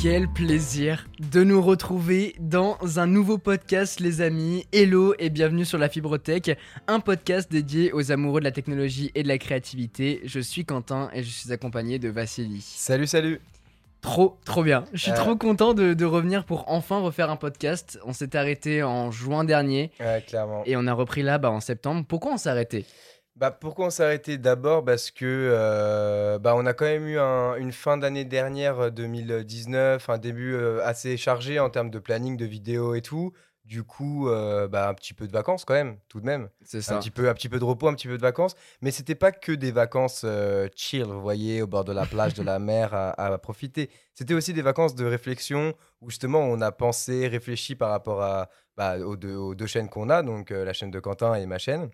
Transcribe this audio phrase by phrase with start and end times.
[0.00, 4.64] Quel plaisir de nous retrouver dans un nouveau podcast, les amis.
[4.72, 9.24] Hello et bienvenue sur la Fibrotech, un podcast dédié aux amoureux de la technologie et
[9.24, 10.20] de la créativité.
[10.24, 12.60] Je suis Quentin et je suis accompagné de Vassili.
[12.60, 13.40] Salut, salut.
[14.00, 14.84] Trop, trop bien.
[14.92, 15.14] Je suis Euh.
[15.16, 17.98] trop content de, de revenir pour enfin refaire un podcast.
[18.04, 20.62] On s'est arrêté en juin dernier Ouais, clairement.
[20.66, 22.04] et on a repris là bah, en septembre.
[22.06, 22.86] Pourquoi on s'est arrêté?
[23.38, 24.36] Bah, pourquoi on s'est arrêté?
[24.36, 28.80] D'abord parce que euh, bah, on a quand même eu un- une fin d'année dernière
[28.80, 33.32] euh, 2019, un début euh, assez chargé en termes de planning, de vidéos et tout.
[33.64, 36.48] Du coup, euh, bah, un petit peu de vacances quand même, tout de même.
[36.64, 36.98] C'est Un ça.
[36.98, 38.56] petit, peu, un petit peu de repos, un petit peu de vacances.
[38.80, 42.34] Mais c'était pas que des vacances euh, chill, vous voyez, au bord de la plage,
[42.34, 43.88] de la mer, à, à profiter.
[44.14, 48.48] C'était aussi des vacances de réflexion où justement on a pensé, réfléchi par rapport à,
[48.76, 51.46] bah, aux, deux, aux deux chaînes qu'on a, donc euh, la chaîne de Quentin et
[51.46, 51.90] ma chaîne.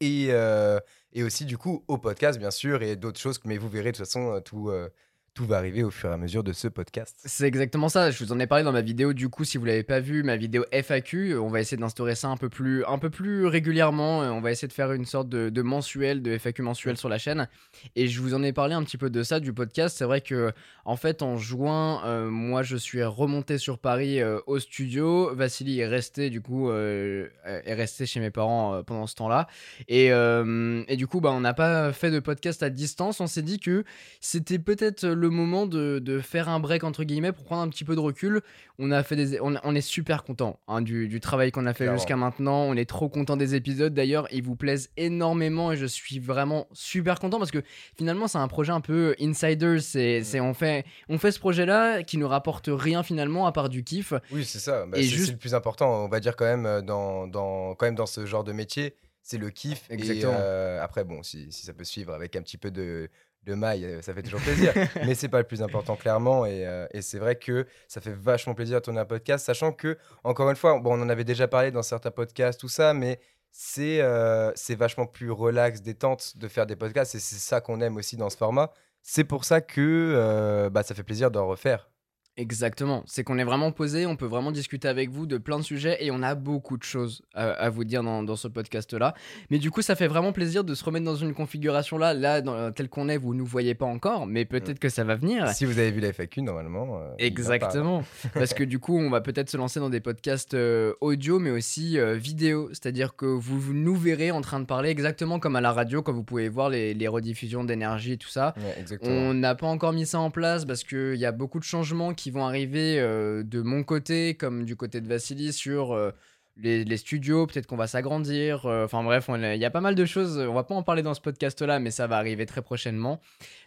[0.00, 0.80] Et, euh,
[1.12, 3.96] et aussi du coup au podcast bien sûr et d'autres choses, mais vous verrez de
[3.96, 4.88] toute façon euh, tout, euh,
[5.34, 7.16] tout va arriver au fur et à mesure de ce podcast.
[7.24, 8.10] C'est exactement ça.
[8.10, 9.12] Je vous en ai parlé dans ma vidéo.
[9.12, 12.28] Du coup, si vous l'avez pas vu, ma vidéo FAQ, on va essayer d'instaurer ça
[12.28, 14.20] un peu plus, un peu plus régulièrement.
[14.20, 17.48] On va essayer de faire une sorte de, mensuel, de FAQ mensuel sur la chaîne.
[17.96, 19.96] Et je vous en ai parlé un petit peu de ça du podcast.
[19.98, 20.52] C'est vrai que
[20.84, 25.34] en fait, en juin, euh, moi, je suis remonté sur Paris euh, au studio.
[25.34, 29.46] Vassili est resté du coup, euh, est resté chez mes parents euh, pendant ce temps-là.
[29.88, 33.20] Et, euh, et du coup, bah, on n'a pas fait de podcast à distance.
[33.20, 33.84] On s'est dit que
[34.20, 37.84] c'était peut-être le moment de, de faire un break entre guillemets pour prendre un petit
[37.84, 38.40] peu de recul.
[38.78, 41.90] On a fait des, on, on est super content du, du travail qu'on a fait
[41.92, 42.62] jusqu'à maintenant.
[42.62, 43.94] On est trop content des épisodes.
[43.94, 47.62] D'ailleurs, ils vous plaisent énormément et je suis vraiment super content parce que
[47.96, 49.78] finalement, c'est un projet un peu insider.
[49.80, 50.24] C'est, Mm.
[50.24, 53.84] c'est on fait, on fait ce projet-là qui nous rapporte rien finalement à part du
[53.84, 54.12] kiff.
[54.32, 54.86] Oui, c'est ça.
[54.86, 57.86] Bah, c'est juste- le plus important, on va dire quand même euh, dans, dans, quand
[57.86, 59.84] même dans ce genre de métier, c'est le kiff.
[59.90, 60.32] Exactement.
[60.32, 63.08] Et euh, après, bon, si, si ça peut suivre avec un petit peu de,
[63.44, 64.72] de maille, euh, ça fait toujours plaisir.
[65.04, 66.46] Mais c'est pas le plus important, clairement.
[66.46, 69.72] Et, euh, et c'est vrai que ça fait vachement plaisir de tourner un podcast, sachant
[69.72, 72.94] que, encore une fois, bon, on en avait déjà parlé dans certains podcasts, tout ça,
[72.94, 73.20] mais
[73.56, 77.14] c'est euh, vachement plus relax, détente de faire des podcasts.
[77.14, 78.72] Et c'est ça qu'on aime aussi dans ce format.
[79.00, 81.88] C'est pour ça que euh, bah, ça fait plaisir d'en refaire.
[82.36, 85.62] Exactement, c'est qu'on est vraiment posé, on peut vraiment discuter avec vous de plein de
[85.64, 89.14] sujets et on a beaucoup de choses à, à vous dire dans, dans ce podcast-là.
[89.50, 92.42] Mais du coup, ça fait vraiment plaisir de se remettre dans une configuration là, là,
[92.72, 95.46] telle qu'on est, vous ne nous voyez pas encore, mais peut-être que ça va venir.
[95.50, 96.98] Si vous avez vu la FAQ, normalement.
[97.00, 97.14] euh.
[97.18, 98.02] Exactement,
[98.34, 101.50] parce que du coup, on va peut-être se lancer dans des podcasts euh, audio, mais
[101.50, 105.54] aussi euh, vidéo, c'est-à-dire que vous, vous nous verrez en train de parler exactement comme
[105.54, 108.54] à la radio, quand vous pouvez voir les, les rediffusions d'énergie et tout ça.
[108.56, 108.98] Ouais.
[109.02, 112.12] On n'a pas encore mis ça en place parce qu'il y a beaucoup de changements
[112.12, 116.10] qui vont arriver euh, de mon côté comme du côté de Vassili sur euh,
[116.56, 117.46] les, les studios.
[117.46, 118.66] Peut-être qu'on va s'agrandir.
[118.66, 120.38] euh, Enfin bref, il y a pas mal de choses.
[120.38, 123.20] On va pas en parler dans ce podcast-là, mais ça va arriver très prochainement.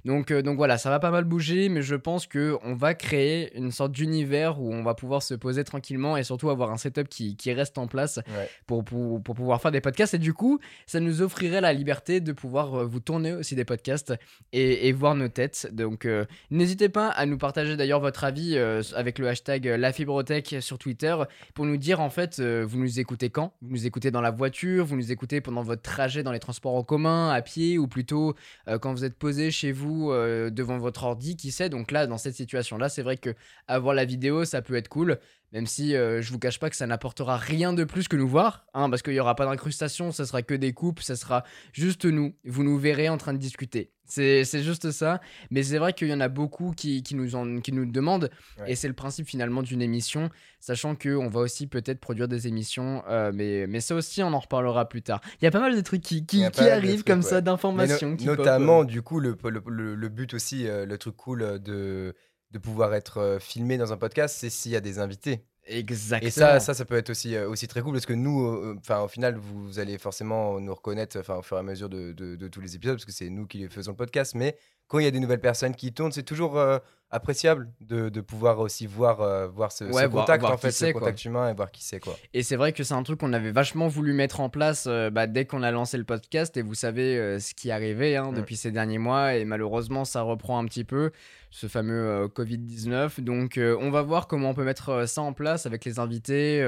[0.06, 2.94] Donc, euh, donc voilà, ça va pas mal bouger, mais je pense que on va
[2.94, 6.78] créer une sorte d'univers où on va pouvoir se poser tranquillement et surtout avoir un
[6.78, 8.50] setup qui, qui reste en place Ouais.
[8.68, 10.14] pour, pour, pour pouvoir faire des podcasts.
[10.14, 13.66] Et du coup, ça nous offrirait la liberté de pouvoir euh, vous tourner aussi des
[13.66, 14.14] podcasts
[14.54, 15.68] et, et voir nos têtes.
[15.74, 20.56] Donc, euh, n'hésitez pas à nous partager d'ailleurs votre avis euh, avec le hashtag LaFibrothèque
[20.62, 21.16] sur Twitter
[21.54, 23.54] pour nous dire en fait, euh, vous nous écoutez quand?
[23.62, 26.76] Vous nous écoutez dans la voiture Vous nous écoutez pendant votre trajet dans les transports
[26.76, 28.36] en commun, à pied ou plutôt
[28.68, 31.70] euh, quand vous êtes posé chez vous euh, devant votre ordi, qui sait?
[31.70, 33.34] Donc là, dans cette situation-là, c'est vrai que
[33.68, 35.20] avoir la vidéo, ça peut être cool.
[35.54, 38.28] Même si euh, je vous cache pas que ça n'apportera rien de plus que nous
[38.28, 41.44] voir, hein, parce qu'il n'y aura pas d'incrustation, ça sera que des coupes, ça sera
[41.72, 42.36] juste nous.
[42.46, 43.92] Vous nous verrez en train de discuter.
[44.10, 45.20] C'est juste ça.
[45.52, 48.30] Mais c'est vrai qu'il y en a beaucoup qui, qui nous, en, qui nous demandent,
[48.60, 48.72] Ouais.
[48.72, 50.30] et c'est le principe finalement d'une émission,
[50.62, 54.40] sachant qu'on va aussi peut-être produire des émissions, euh, mais, mais ça aussi on en
[54.40, 55.20] reparlera plus tard.
[55.42, 57.26] Il y a pas mal de trucs qui, qui, arrivent trucs, comme ouais.
[57.26, 58.16] ça, no- d'informations.
[58.16, 58.26] pop.
[58.26, 62.16] notamment, du coup, le, le, le- le but aussi, euh, le truc cool euh, de,
[62.52, 65.44] de pouvoir être euh, filmé dans un podcast, c'est s'il y a des invités.
[65.70, 66.28] Exactement.
[66.28, 68.80] Et ça, ça, ça peut être aussi, euh, aussi très cool parce que nous, euh,
[69.04, 72.48] au final, vous allez forcément nous reconnaître au fur et à mesure de, de- de
[72.48, 74.34] tous les épisodes parce que c'est nous qui faisons le podcast.
[74.36, 74.58] Mais
[74.88, 76.80] quand il y a des nouvelles personnes qui tournent, c'est toujours euh,
[77.10, 80.86] appréciable de, de pouvoir aussi voir, euh, voir ce, Ouais, contact, voir en fait, ce
[80.92, 81.00] quoi.
[81.02, 82.16] contact humain et voir qui c'est, quoi.
[82.34, 85.10] Et c'est vrai que c'est un truc qu'on avait vachement voulu mettre en place euh,
[85.10, 86.58] bah, dès qu'on a lancé le podcast.
[86.58, 89.36] Et vous savez euh, ce qui arrivé hein, depuis ces derniers mois.
[89.36, 91.12] Et malheureusement, ça reprend un petit peu
[91.50, 93.22] ce fameux euh, Covid-19.
[93.22, 96.62] Donc, on va voir comment on peut mettre ça en place avec les invités,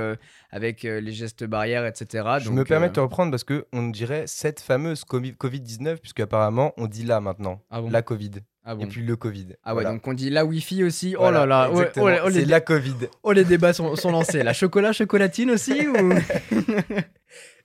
[0.51, 2.25] avec les gestes barrières, etc.
[2.39, 5.97] Je Donc, me permets de te reprendre parce que on dirait cette fameuse Covi- Covid-19,
[5.97, 7.89] puisque apparemment on dit là maintenant, Ah bon?
[7.89, 8.31] la Covid,
[8.71, 8.83] ah bon.
[8.83, 9.48] et puis le Covid.
[9.63, 9.89] Ah ouais, Voilà.
[9.92, 11.16] donc on dit la Wi-Fi aussi.
[11.18, 12.95] Oh là là, oh, oh, les, c'est la Covid.
[13.24, 14.44] oh, les débats sont, sont lancés.
[14.44, 16.13] La chocolat, chocolatine aussi ou...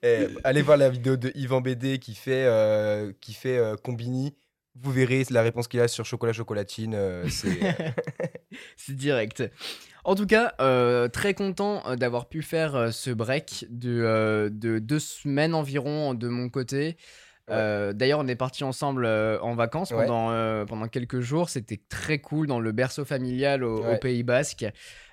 [0.03, 4.35] Eh, allez voir la vidéo de Yvan BD qui fait, euh, qui fait euh, Combini.
[4.75, 6.93] vous verrez la réponse qu'il a sur chocolat chocolatine.
[6.95, 7.27] euh,
[8.77, 9.43] c'est direct.
[10.03, 14.99] En tout cas, euh, très content d'avoir pu faire ce break de, euh, de deux
[14.99, 16.97] semaines environ de mon côté.
[17.51, 20.05] Euh, D'ailleurs, on est partis ensemble euh, en vacances Ouais.
[20.05, 21.49] pendant, euh, pendant quelques jours.
[21.49, 23.83] C'était très cool dans le berceau familial au.
[24.01, 24.65] Pays Basque.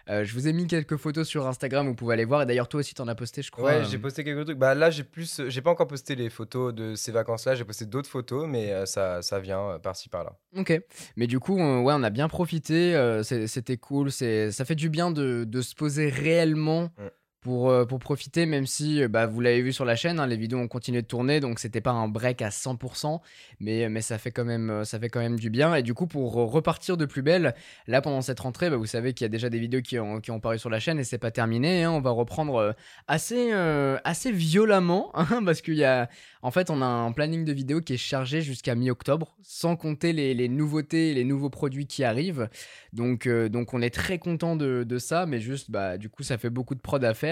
[0.08, 2.42] Je vous ai mis quelques photos sur Instagram, vous pouvez aller voir.
[2.42, 3.64] Et d'ailleurs, toi aussi, t'en as posté, je crois.
[3.78, 4.58] Ouais, j'ai posté quelques trucs.
[4.58, 7.54] Bah là, j'ai plus, j'ai pas encore posté les photos de ces vacances-là.
[7.54, 10.32] J'ai posté d'autres photos, mais ça, ça vient par-ci par-là.
[10.56, 10.78] Ok,
[11.16, 14.88] mais du coup, euh, ouais, on a bien profité, c'était cool, c'est, ça fait du
[14.90, 17.06] bien de, de se poser réellement Mm.
[17.42, 20.26] Pour, euh, pour profiter, même si, euh, bah, vous l'avez vu sur la chaîne, hein,
[20.26, 23.20] les vidéos ont continué de tourner, donc c'était pas un break à 100%,
[23.60, 25.74] mais, mais ça, fait quand même, euh, ça fait quand même du bien.
[25.74, 27.54] Et du coup, pour euh, repartir de plus belle,
[27.88, 30.20] là, pendant cette rentrée, bah, vous savez qu'il y a déjà des vidéos qui ont,
[30.20, 32.72] qui ont paru sur la chaîne et c'est pas terminé, hein, on va reprendre euh,
[33.08, 36.08] assez, euh, assez violemment, hein, parce qu'il y a,
[36.42, 40.12] en fait, on a un planning de vidéos qui est chargé jusqu'à mi-octobre, sans compter
[40.12, 42.48] les, les nouveautés les nouveaux produits qui arrivent.
[42.92, 46.22] Donc, euh, donc on est très content de, de ça, mais juste, bah, du coup,
[46.22, 47.31] ça fait beaucoup de prod à faire.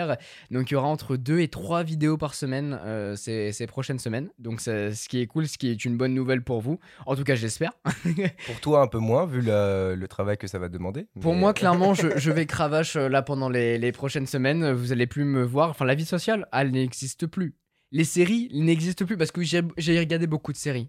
[0.50, 3.98] Donc, il y aura entre deux et trois vidéos par semaine euh, ces, ces prochaines
[3.98, 4.30] semaines.
[4.38, 6.78] Donc, ce qui est cool, ce qui est une bonne nouvelle pour vous.
[7.06, 7.72] En tout cas, j'espère.
[8.46, 11.06] Pour toi, un peu moins, vu le, le travail que ça va demander.
[11.20, 14.72] Pour moi, euh, clairement, je, je vais cravache euh, là pendant les, les prochaines semaines.
[14.72, 15.70] Vous allez plus me voir.
[15.70, 17.54] Enfin, la vie sociale, elle n'existe plus.
[17.92, 20.88] Les séries elles n'existent plus parce que j'ai regardé beaucoup de séries.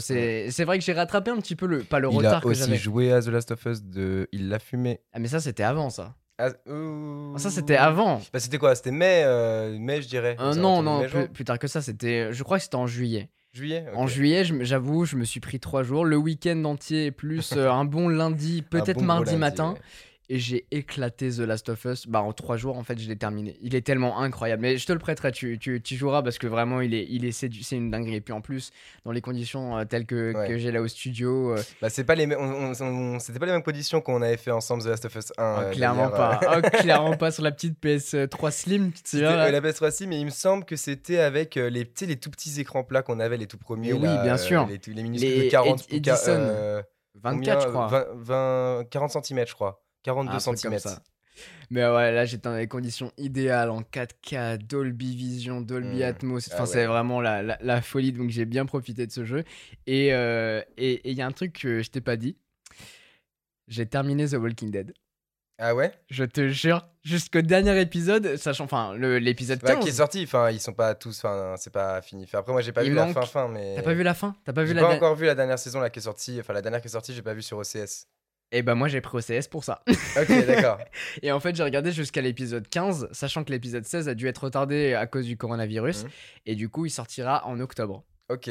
[0.00, 2.48] C'est vrai que j'ai rattrapé un petit peu le pas le il retard a que
[2.48, 2.76] aussi j'avais.
[2.76, 4.26] joué à The Last of Us de.
[4.32, 4.98] Il l'a fumé.
[5.12, 6.16] Ah mais ça c'était avant ça.
[6.38, 7.34] Ah, ouh.
[7.38, 8.20] Ça c'était avant.
[8.32, 8.74] Bah, c'était quoi?
[8.74, 10.36] C'était mai, euh, mai, je dirais.
[10.40, 12.32] Euh, non non mai, plus, plus tard que ça c'était.
[12.32, 13.28] Je crois que c'était en juillet.
[13.52, 17.70] Juillet En juillet, j'avoue, je me suis pris trois jours, le week-end entier plus euh,
[17.70, 19.72] un bon lundi, Un peut-être bon mardi lundi, matin.
[19.74, 19.80] ouais.
[20.28, 22.06] Et j'ai éclaté The Last of Us.
[22.06, 23.56] Bah, en trois jours, en fait, je l'ai terminé.
[23.60, 24.62] Il est tellement incroyable.
[24.62, 27.24] Mais je te le prêterai, tu, tu, tu joueras parce que vraiment, il est, il
[27.24, 28.16] est, c'est, une dinguerie.
[28.16, 28.70] Et puis en plus,
[29.04, 30.48] dans les conditions euh, telles que, Ouais.
[30.48, 32.82] que j'ai là au studio, euh, Bah, c'est pas les mêmes- on- on-
[33.14, 35.32] on- c'était pas les mêmes conditions qu'on avait fait ensemble The Last of Us 1.
[35.38, 36.40] ah, euh, clairement pas.
[36.42, 36.60] euh.
[36.64, 40.18] Ah, clairement pas sur la petite PS3 Slim, tu te souviens, la PS3 aussi, mais
[40.20, 41.70] il me semble que c'était avec les,
[42.00, 43.90] les tout petits écrans plats qu'on avait, les tout premiers.
[43.90, 44.66] Et oui, là, bien sûr.
[44.66, 46.32] Les, minuscules Les de 40 Ed- ou quar- Edison.
[46.38, 46.82] euh,
[47.22, 47.86] 24, je crois.
[47.88, 49.83] 20, 20 40 cm, je crois.
[50.04, 50.96] 42 Un truc comme cm.
[51.70, 56.02] Mais ouais, là j'étais dans des conditions idéales en 4K, Dolby Vision, Dolby Mm.
[56.02, 56.46] Atmos.
[56.52, 56.86] Enfin, Ah c'est ouais.
[56.86, 58.12] vraiment la, la, la folie.
[58.12, 59.42] Donc j'ai bien profité de ce jeu.
[59.88, 62.36] Et euh, et et il y a un truc que je t'ai pas dit.
[63.66, 64.92] J'ai terminé The Walking Dead.
[65.58, 65.92] Ah ouais?
[66.10, 69.84] Je te jure, jusqu'au dernier épisode, sachant, enfin, l'épisode Bah, 15.
[69.84, 72.24] Qui est sorti, enfin, ils sont pas tous, enfin, c'est pas fini.
[72.24, 73.74] Enfin, après, moi, j'ai pas Il vu manque- la fin, fin, mais.
[73.76, 74.34] T'as pas vu la fin?
[74.44, 76.02] T'as pas vu J'ai la pas dernière encore vu la dernière saison là qui est
[76.02, 76.38] sortie.
[76.40, 78.08] Enfin, la dernière qui est sortie, j'ai pas vu sur OCS.
[78.56, 79.82] Et bah, moi j'ai pris OCS pour ça.
[80.20, 80.78] Ok, d'accord.
[81.22, 84.44] Et en fait, j'ai regardé jusqu'à l'épisode 15, sachant que l'épisode 16 a dû être
[84.44, 86.04] retardé à cause du coronavirus.
[86.04, 86.10] Mhm.
[86.46, 88.04] Et du coup, il sortira en octobre.
[88.28, 88.50] Ok.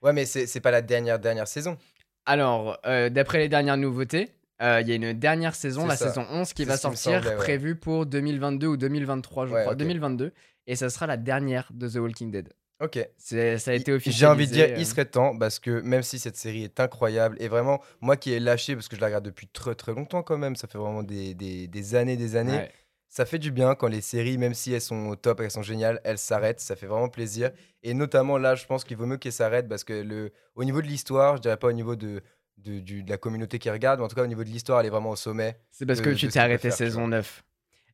[0.00, 1.76] Ouais, mais c'est pas la dernière dernière saison.
[2.24, 4.30] Alors, euh, d'après les dernières nouveautés,
[4.62, 6.08] euh, il y a une dernière saison, la ça.
[6.08, 7.36] saison 11, qui va sortir, semblait, ouais.
[7.36, 9.72] prévue pour 2022 ou 2023, je Ouais, crois.
[9.74, 9.78] ok.
[9.78, 10.32] 2022.
[10.66, 12.48] Et ça sera la dernière de The Walking Dead.
[12.82, 12.98] Ok.
[13.16, 14.18] C'est, ça a été officialisé.
[14.20, 17.36] J'ai envie de dire, il serait temps parce que même si cette série est incroyable
[17.40, 20.22] et vraiment, moi qui ai lâché parce que je la regarde depuis très très longtemps
[20.22, 22.52] quand même, ça fait vraiment des, des, des années, des années.
[22.58, 22.70] ouais.
[23.08, 25.60] Ça fait du bien quand les séries, même si elles sont au top, elles sont
[25.60, 27.50] géniales, elles s'arrêtent, ça fait vraiment plaisir.
[27.82, 30.80] Et notamment là, je pense qu'il vaut mieux qu'elles s'arrêtent parce que le, au niveau
[30.80, 32.22] de l'histoire, je dirais pas au niveau de,
[32.56, 34.80] de, du- de la communauté qui regarde, mais en tout cas au niveau de l'histoire,
[34.80, 35.58] elle est vraiment au sommet.
[35.70, 37.08] C'est parce de- que tu t'es arrêté saison vois.
[37.10, 37.44] 9.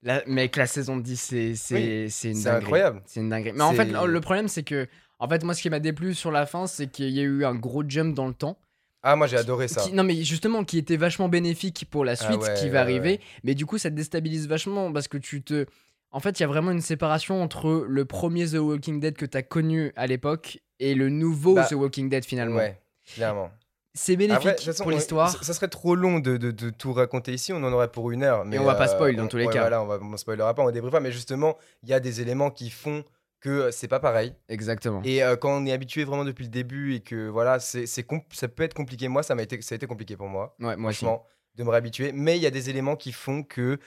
[0.02, 2.62] La, mec, la saison 10, c'est, c'est, c'est une C'est dinguerie.
[2.64, 3.02] incroyable.
[3.06, 3.52] C'est une dinguerie.
[3.54, 4.86] Mais en fait, le problème, c'est que.
[5.20, 7.44] En fait, moi, ce qui m'a déplu sur la fin, c'est qu'il y a eu
[7.44, 8.56] un gros jump dans le temps.
[9.02, 9.80] Ah, moi j'ai adoré ça.
[9.82, 12.70] Qui- non, mais justement, qui était vachement bénéfique pour la Ah suite ouais, qui ouais,
[12.70, 13.10] va arriver.
[13.10, 13.20] ouais.
[13.44, 15.66] Mais du coup, ça te déstabilise vachement parce que tu te.
[16.10, 19.26] En fait, il y a vraiment une séparation entre le premier The Walking Dead que
[19.26, 22.56] tu as connu à l'époque et le nouveau Bah, The Walking Dead finalement.
[22.56, 22.78] Ouais,
[23.14, 23.50] clairement.
[23.94, 25.30] C'est bénéfique Après, façon, pour l'histoire.
[25.30, 28.10] Ça, ça serait trop long de, de- de tout raconter ici, on en aurait pour
[28.10, 28.44] une heure.
[28.44, 29.60] Mais on va pas spoil dans on- tous les ouais, cas.
[29.60, 31.00] Voilà, on va on spoilera pas, on débriefera.
[31.00, 33.04] Mais justement, il y a des éléments qui font
[33.40, 34.34] que euh, c'est pas pareil.
[34.48, 35.00] Exactement.
[35.04, 38.02] Et euh, quand on est habitué vraiment depuis le début et que voilà, c'est ça
[38.48, 39.08] peut être compliqué.
[39.08, 40.98] Moi, ça m'a été, ça a été compliqué pour moi, Ouais, moi aussi.
[41.04, 41.24] franchement,
[41.56, 42.12] de me réhabituer.
[42.12, 43.78] Mais il y a des éléments qui font que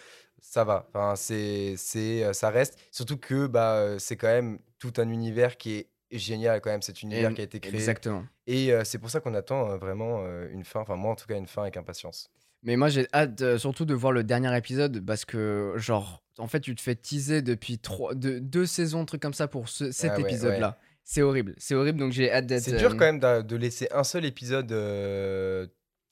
[0.41, 0.87] ça va.
[0.89, 2.77] Enfin, c'est, c'est, euh, ça reste.
[2.91, 5.87] Surtout que bah, euh, c'est quand même tout un univers qui est
[6.17, 6.81] génial quand même.
[6.81, 7.73] Cet univers Et- qui a été créé.
[7.75, 8.25] Exactement.
[8.47, 10.81] Et euh, c'est pour ça qu'on attend euh, vraiment euh, une fin.
[10.81, 12.29] Enfin, moi en tout cas, une fin avec impatience.
[12.63, 16.59] Mais moi, j'ai hâte surtout de voir le dernier épisode parce que, genre, en fait,
[16.59, 20.11] tu te fais teaser depuis trois, deux, deux saisons, truc comme ça pour ce- cet
[20.11, 20.77] Ah ouais, épisode-là.
[21.03, 21.55] C'est horrible.
[21.57, 22.61] C'est horrible, donc j'ai hâte d'être.
[22.61, 24.71] C'est dur quand même de laisser un seul épisode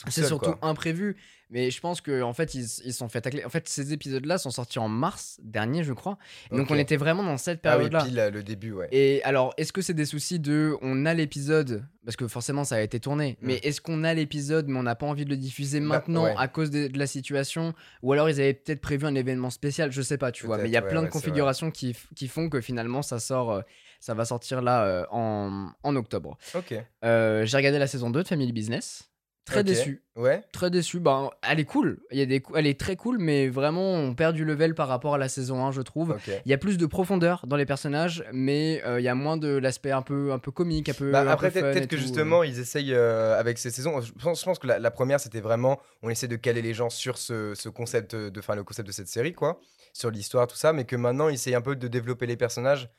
[0.07, 0.59] C'est surtout quoi.
[0.69, 1.17] imprévu,
[1.49, 3.43] mais je pense que en fait ils ils se sont fait tacler.
[3.45, 6.17] En fait, ces épisodes-là sont sortis en mars dernier, je crois.
[6.51, 8.05] Donc on était vraiment dans cette Ah oui, période-là.
[8.05, 8.87] pile euh, le début, ouais.
[8.91, 12.75] Et alors, est-ce que c'est des soucis de on a l'épisode parce que forcément ça
[12.75, 13.45] a été tourné, Mm.
[13.47, 16.23] mais est-ce qu'on a l'épisode mais on n'a pas envie de le diffuser Bah, maintenant
[16.23, 16.33] ouais.
[16.37, 17.73] à cause de, de la situation?
[18.03, 20.69] Ou alors ils avaient peut-être prévu un événement spécial, je sais pas, tu vois, mais
[20.69, 23.61] il y a plein ouais, de configurations qui, qui font que finalement ça sort euh,
[23.99, 26.37] ça va sortir là euh, en, en octobre.
[26.55, 26.73] Ok.
[27.03, 29.08] Euh, j'ai regardé la saison 2 de Family Business.
[29.49, 30.03] Très déçu.
[30.15, 30.43] Ouais.
[30.51, 30.99] Très déçu.
[30.99, 31.99] Ben, elle est cool.
[32.11, 34.87] Il y a des, elle est très cool, mais vraiment, on perd du level par
[34.87, 36.17] rapport à la saison 1, je trouve.
[36.45, 39.37] Il y a plus de profondeur dans les personnages, mais euh, il y a moins
[39.37, 41.11] de l'aspect un peu, un peu comique, un peu.
[41.11, 42.01] Bah, après, peut-être que tout.
[42.01, 44.01] justement, ils essayent euh, avec ces saisons.
[44.01, 45.79] Je pense, je pense que la, la première, c'était vraiment.
[46.01, 48.39] On essaie de caler les gens sur ce, ce concept de.
[48.39, 49.59] Enfin, le concept de cette série, quoi.
[49.93, 50.73] Sur l'histoire, tout ça.
[50.73, 52.89] Mais que maintenant, ils essayent un peu de développer les personnages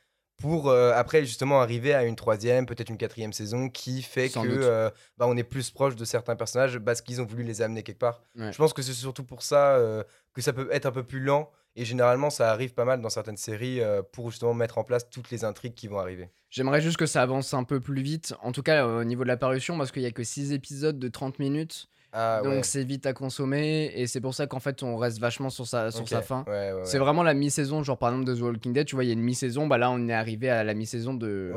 [0.41, 4.43] pour euh, après, justement, arriver à une troisième, peut-être une quatrième saison qui fait Sans
[4.43, 4.49] que.
[4.49, 7.83] euh, bah, on est plus proche de certains personnages parce qu'ils ont voulu les amener
[7.83, 8.21] quelque part.
[8.35, 8.51] Ouais.
[8.51, 11.19] Je pense que c'est surtout pour ça euh, que ça peut être un peu plus
[11.19, 11.51] lent.
[11.75, 13.79] Et généralement, ça arrive pas mal dans certaines séries
[14.11, 16.29] pour justement mettre en place toutes les intrigues qui vont arriver.
[16.49, 19.29] J'aimerais juste que ça avance un peu plus vite, en tout cas au niveau de
[19.29, 22.63] la parution, parce qu'il y a que 6 épisodes de 30 minutes, Ah, donc ouais.
[22.63, 25.91] c'est vite à consommer, et c'est pour ça qu'en fait on reste vachement sur sa,
[25.91, 26.43] sur sa fin.
[26.47, 29.05] Ouais, ouais, C'est vraiment la mi-saison, genre par exemple de The Walking Dead, tu vois,
[29.05, 31.53] il y a une mi-saison, bah là on est arrivé à la mi-saison de,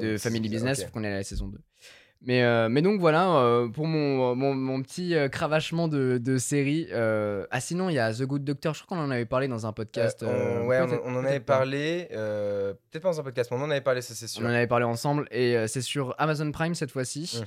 [0.00, 0.84] de Family Business, ok.
[0.84, 1.58] sauf qu'on est à la saison 2.
[2.22, 6.36] Mais, euh, mais donc voilà, euh, pour mon, mon, mon petit euh, cravachement de, de
[6.36, 6.86] série.
[6.92, 9.66] ah sinon, il y a The Good Doctor, je crois qu'on en avait parlé dans
[9.66, 10.22] un podcast.
[10.22, 13.80] On, ouais, on, en avait parlé, peut-être pas dans un podcast, mais on en avait
[13.80, 14.42] parlé, ça c'est sûr.
[14.44, 17.40] On en avait parlé ensemble, et c'est sur Amazon Prime cette fois-ci.
[17.40, 17.44] Mm.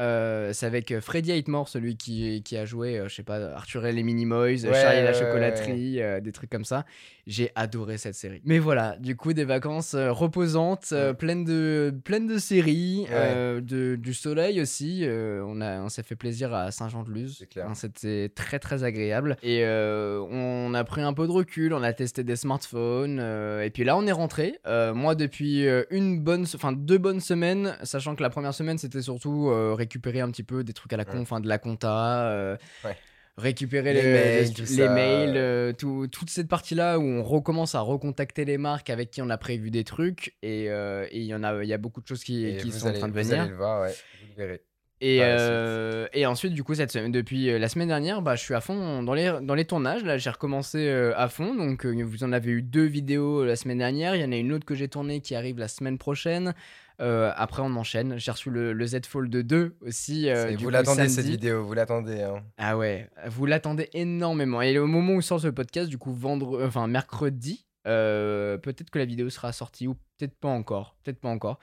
[0.00, 3.36] Euh, c'est avec euh, Freddy Hitmore, celui qui, qui a joué, euh, je sais pas,
[3.54, 6.84] Arthur et les Minimoys, Ouais, Charlie et la chocolaterie, euh, des trucs comme ça.
[7.26, 8.42] J'ai adoré cette série.
[8.44, 13.60] Mais voilà, du coup, des vacances reposantes, pleines, de, pleines de séries, Ouais.
[13.62, 15.06] de, du soleil aussi.
[15.08, 17.46] on a, on s'est fait plaisir à Saint-Jean-de-Luz.
[17.74, 19.36] C'était très très agréable.
[19.42, 23.20] Et on a pris un peu de recul, on a testé des smartphones.
[23.62, 24.58] et puis là, on est rentré.
[24.66, 29.50] Moi, depuis une bonne, enfin deux bonnes semaines, sachant que la première semaine, c'était surtout
[29.84, 31.20] récupérer un petit peu des trucs à la con, Ouais.
[31.20, 32.28] enfin de la compta.
[32.30, 32.96] euh, Ouais.
[33.36, 37.74] Récupérer Les les, mails, tout les mails, euh, tout- toute cette partie-là où on recommence
[37.74, 40.36] à recontacter les marques avec qui on a prévu des trucs.
[40.42, 42.96] Et euh, il y en a, il y a beaucoup de choses qui, sont allez-
[42.96, 43.40] en train de vous venir.
[43.42, 43.88] allez le voir, ouais,
[44.20, 44.60] vous le verrez.
[45.00, 48.60] Et, euh, ensuite, du coup, cette semaine, depuis la semaine dernière, bah, je suis à
[48.60, 50.04] fond dans les, dans les tournages.
[50.04, 51.56] Là, j'ai recommencé à fond.
[51.56, 54.14] Donc, vous en avez eu deux vidéos la semaine dernière.
[54.14, 56.54] Il y en a une autre que j'ai tournée qui arrive la semaine prochaine.
[57.00, 58.18] Euh, après, on enchaîne.
[58.18, 60.28] J'ai reçu le, le Z Fold 2 aussi.
[60.30, 62.22] euh, du vous l'attendez cette vidéo, vous l'attendez.
[62.22, 62.42] hein.
[62.56, 64.62] Ah ouais, vous l'attendez énormément.
[64.62, 68.98] Et au moment où sort ce podcast, du coup, vendre, enfin mercredi, euh, peut-être que
[68.98, 70.96] la vidéo sera sortie ou peut-être pas encore.
[71.02, 71.58] Peut-être pas encore.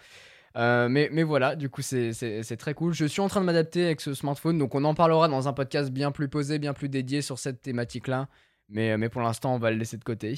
[0.57, 2.11] Euh, mais, mais voilà, du coup, c'est-
[2.57, 2.93] très cool.
[2.93, 5.53] Je suis en train de m'adapter avec ce smartphone, donc on en parlera dans un
[5.53, 8.27] podcast bien plus posé, bien plus dédié sur cette thématique-là.
[8.67, 10.37] Mais, mais pour l'instant, on va le laisser de côté.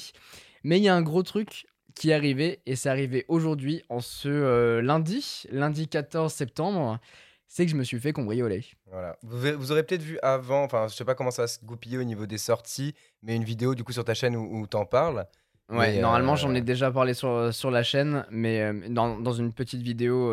[0.62, 4.28] Mais il y a un gros truc qui arrivé, et c'est arrivé aujourd'hui, en ce
[4.28, 6.98] euh, lundi, lundi 14 septembre,
[7.46, 8.64] c'est que je me suis fait cambrioler.
[8.90, 9.16] Voilà.
[9.22, 11.98] Vous, vous aurez peut-être vu avant, enfin, je sais pas comment ça va se goupiller
[11.98, 14.84] au niveau des sorties, mais une vidéo du coup sur ta chaîne où, où t'en
[14.84, 15.26] parles.
[15.70, 19.18] Ouais, Mais, normalement euh, j'en ai déjà parlé sur, sur la chaîne, mais euh, dans,
[19.18, 20.30] dans une petite vidéo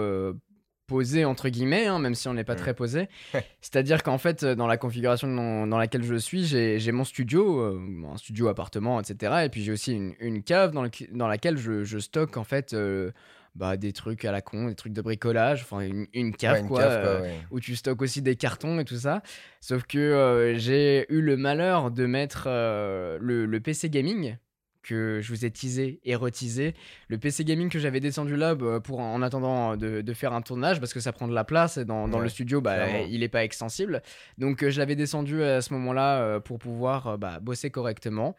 [0.92, 2.58] posée entre guillemets, hein, même si on n'est pas Mm.
[2.58, 3.08] très posé.
[3.62, 7.62] C'est-à-dire qu'en fait, euh, dans la configuration dans, dans laquelle je suis, j'ai mon studio,
[7.62, 7.80] euh,
[8.14, 9.44] un studio appartement, etc.
[9.46, 12.44] Et puis j'ai aussi une, une cave dans, le- dans laquelle je, je stocke en
[12.44, 13.12] fait euh,
[13.56, 16.62] bah, des trucs à la con, des trucs de bricolage, enfin une, une cave Ouais,
[16.62, 16.80] une quoi.
[16.82, 17.40] cave, quoi, euh, ouais.
[17.52, 19.22] où tu stockes aussi des cartons et tout ça.
[19.62, 24.36] Sauf que j'ai eu le malheur de mettre le, le PC gaming
[24.84, 26.74] que je vous ai teasé et reteasé.
[27.08, 30.42] Le PC gaming que j'avais descendu là bah, pour en attendant de, de faire un
[30.42, 32.76] tournage parce que ça prend de la place et dans, dans Ouais, le studio bah,
[32.76, 33.06] clairement.
[33.10, 34.02] il est pas extensible.
[34.38, 38.36] Donc euh, je l'avais descendu à ce moment-là euh, pour pouvoir euh, bah, bosser correctement.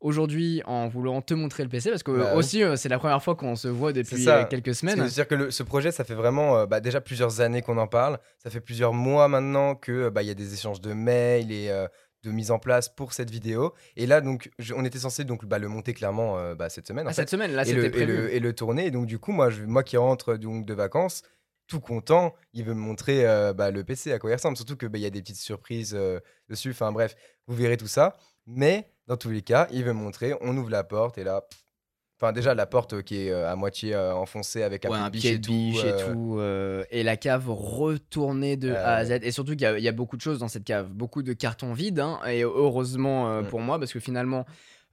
[0.00, 2.98] Aujourd'hui, en voulant te montrer le PC, parce que Bah euh, aussi euh, c'est la
[2.98, 4.40] première fois qu'on se voit depuis ça.
[4.40, 4.96] euh, quelques semaines.
[4.96, 7.86] C'est-à-dire que le- ce projet, ça fait vraiment euh, bah, déjà plusieurs années qu'on en
[7.86, 8.18] parle.
[8.36, 11.50] Ça fait plusieurs mois maintenant que euh, bah, il y a des échanges de mails
[11.50, 11.86] et euh,
[12.26, 13.72] de mise en place pour cette vidéo.
[13.96, 16.86] Et là, donc, je- on était censé donc bah, le monter clairement euh, bah, cette
[16.86, 17.06] semaine.
[17.06, 17.22] en Ah, fait.
[17.22, 18.06] cette semaine, là, et, c'était le, et, prévu.
[18.16, 18.86] le, et le tourner.
[18.86, 21.22] Et donc, du coup, moi, je, moi qui rentre donc, de vacances,
[21.68, 24.56] tout content, il veut me montrer euh, bah, le PC, à quoi il ressemble.
[24.56, 26.70] Surtout qu'il y a des petites surprises euh, dessus.
[26.70, 27.14] Enfin, bref,
[27.46, 28.16] vous verrez tout ça.
[28.46, 30.34] Mais dans tous les cas, il veut me montrer.
[30.40, 31.40] On ouvre la porte et là.
[31.42, 31.60] pff,
[32.18, 34.96] Enfin, déjà, la porte euh, qui est euh, à moitié euh, enfoncée avec un, Ouais,
[34.96, 35.52] petit un biche et de tout.
[35.52, 36.36] biche et tout.
[36.38, 39.18] euh, et la cave retournée de Euh, A à Z.
[39.22, 40.88] Et surtout qu'il y, a- il y a beaucoup de choses dans cette cave.
[40.92, 42.00] Beaucoup de cartons vides.
[42.00, 43.46] hein, et heureusement euh, Mm.
[43.48, 44.46] pour moi, parce que finalement,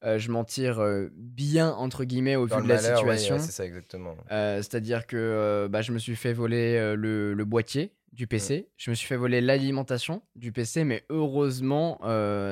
[0.05, 0.83] je m'en tire
[1.15, 3.35] bien, entre guillemets, au dans vu de la malheur, situation.
[3.35, 4.15] ouais, c'est ça, exactement.
[4.29, 8.67] C'est-à-dire que bah, je me suis fait voler le, le boîtier du PC.
[8.75, 11.99] Je me suis fait voler l'alimentation du PC, mais heureusement,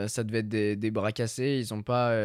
[0.08, 1.58] ça devait être des, des bras cassés.
[1.60, 2.16] Ils ont pas.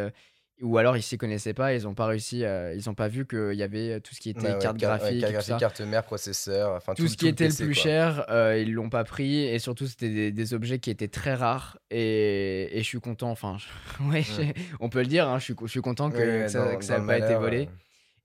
[0.61, 3.07] Euh, ou alors ils s'y connaissaient pas, ils ont pas réussi, à- ils ont pas
[3.07, 5.87] vu qu'il y avait tout ce qui était ouais, carte car- ouais, graphique, carte graphique,
[5.87, 7.83] mère, processeur, enfin tout tout, ce qui tout était le PC, plus quoi.
[7.83, 11.35] cher, euh, ils l'ont pas pris et surtout c'était des, des objets qui étaient très
[11.35, 15.37] rares et, et je suis content, enfin je- ouais, j'ai- on peut le dire, hein,
[15.39, 17.67] je, suis, je suis content que, ça dans- n'a pas été volé.
[17.67, 17.71] euh,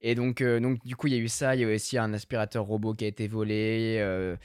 [0.01, 1.75] Et donc, euh, donc du coup il y a eu ça, il y a eu
[1.75, 3.97] aussi un aspirateur robot qui a été volé.
[3.99, 4.35] euh,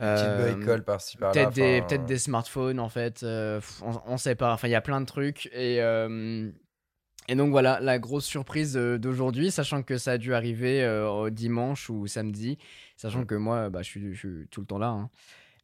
[0.00, 1.32] euh, par-ci par-là.
[1.34, 4.74] Peut-être des, peut-être des smartphones en fait, euh, on, on sait pas, enfin il y
[4.76, 6.50] a plein de trucs et, euh,
[7.28, 11.30] et donc voilà la grosse surprise euh, d'aujourd'hui, sachant que ça a dû arriver euh,
[11.30, 12.58] dimanche ou samedi,
[12.96, 13.26] sachant Mm.
[13.26, 14.88] que moi bah, je, suis, je suis tout le temps là.
[14.88, 15.10] hein.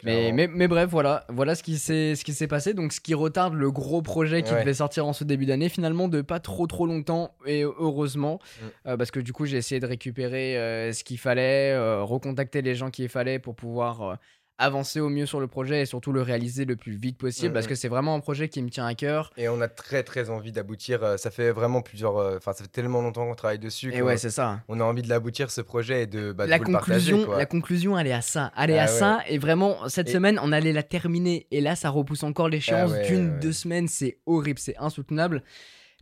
[0.05, 2.73] Mais, mais, mais bref, voilà, voilà ce qui s'est ce qui s'est passé.
[2.73, 4.61] Donc, ce qui retarde le gros projet qui Ouais.
[4.61, 8.67] devait sortir en ce début d'année, finalement, de pas trop trop longtemps, et heureusement, Mm.
[8.91, 12.77] euh, parce que du coup, j'ai essayé de récupérer euh, ce qu'il fallait, recontacter les
[12.77, 14.19] gens qu'il fallait pour pouvoir
[14.59, 17.55] avancer au mieux sur le projet et surtout le réaliser le plus vite possible, Mm,
[17.55, 17.69] parce mm.
[17.69, 19.33] que c'est vraiment un projet qui me tient à cœur.
[19.37, 21.03] Et on a très très envie d'aboutir.
[21.05, 22.17] euh, Ça fait vraiment plusieurs.
[22.19, 23.93] euh, Enfin, ça fait tellement longtemps qu'on travaille dessus.
[23.95, 24.61] Et ouais, c'est ça.
[24.69, 27.11] on a envie de l'aboutir ce projet et de, bah, de la vous le partager.
[27.13, 27.39] conclusion, quoi.
[27.39, 28.53] la conclusion, elle est à ça.
[28.59, 28.99] Elle est Ah à ouais.
[28.99, 29.19] ça.
[29.29, 31.47] Et vraiment, cette Et- semaine, on allait la terminer.
[31.51, 33.39] Et là, ça repousse encore l'échéance Ah ouais, d'une, ouais.
[33.41, 33.89] deux semaines.
[33.89, 35.43] C'est horrible, c'est insoutenable.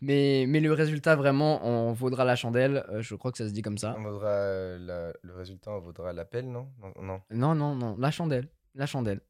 [0.02, 2.84] Mais, mais le résultat, vraiment, en vaudra la chandelle.
[2.90, 3.94] Euh, je crois que ça se dit comme ça.
[3.98, 6.68] On vaudra, euh, la- le résultat en vaudra l'appel, non?
[6.82, 7.20] Non, non.
[7.30, 7.96] Non, non, non.
[7.98, 8.48] La chandelle.
[8.74, 9.20] La chandelle.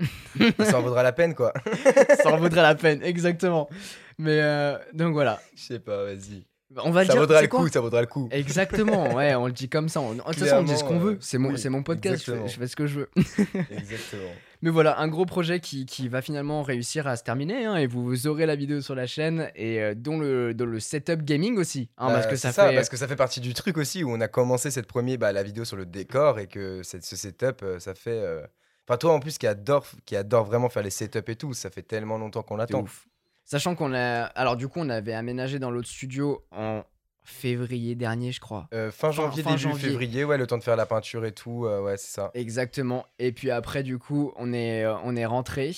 [0.60, 1.52] Ça en vaudra la peine, quoi.
[2.22, 3.68] ça en vaudrait la peine, exactement.
[4.18, 5.40] Mais euh, donc voilà.
[5.54, 6.46] Je sais pas, vas-y.
[6.82, 7.20] On va Ça dire.
[7.20, 8.28] vaudra c'est le quoi coup, ça vaudra le coup.
[8.32, 10.00] Exactement, ouais, on le dit comme ça.
[10.00, 11.18] On- De toute façon, on dit ce qu'on Clairement, veut.
[11.20, 12.48] C'est mon, oui, c'est mon podcast, je fais, exactement.
[12.48, 13.10] je fais ce que je veux.
[13.70, 14.32] Exactement.
[14.64, 17.66] Mais voilà, un gros projet qui, qui va finalement réussir à se terminer.
[17.66, 20.80] hein, et vous, aurez la vidéo sur la chaîne, et euh, dont, le, dont le
[20.80, 21.90] setup gaming aussi.
[21.98, 22.74] hein, parce Bah, que c'est ça, fait.
[22.74, 25.32] parce que ça fait partie du truc aussi où on a commencé cette première bah,
[25.32, 28.40] la vidéo sur le décor et que cette, ce setup euh, ça fait euh,
[28.88, 31.68] enfin toi en plus qui adore qui adore vraiment faire les setups et tout ça
[31.68, 32.86] fait tellement longtemps qu'on l'attend.
[33.44, 34.22] Sachant qu'on a.
[34.34, 36.82] Alors, du coup, on avait aménagé dans l'autre studio en
[37.24, 38.68] février dernier, je crois.
[38.74, 39.88] Euh, fin janvier fin début janvier.
[39.88, 43.06] février ouais le temps de faire la peinture et tout euh, ouais c'est ça Exactement.
[43.18, 45.74] Et puis après, du coup, on est, euh, on est rentré.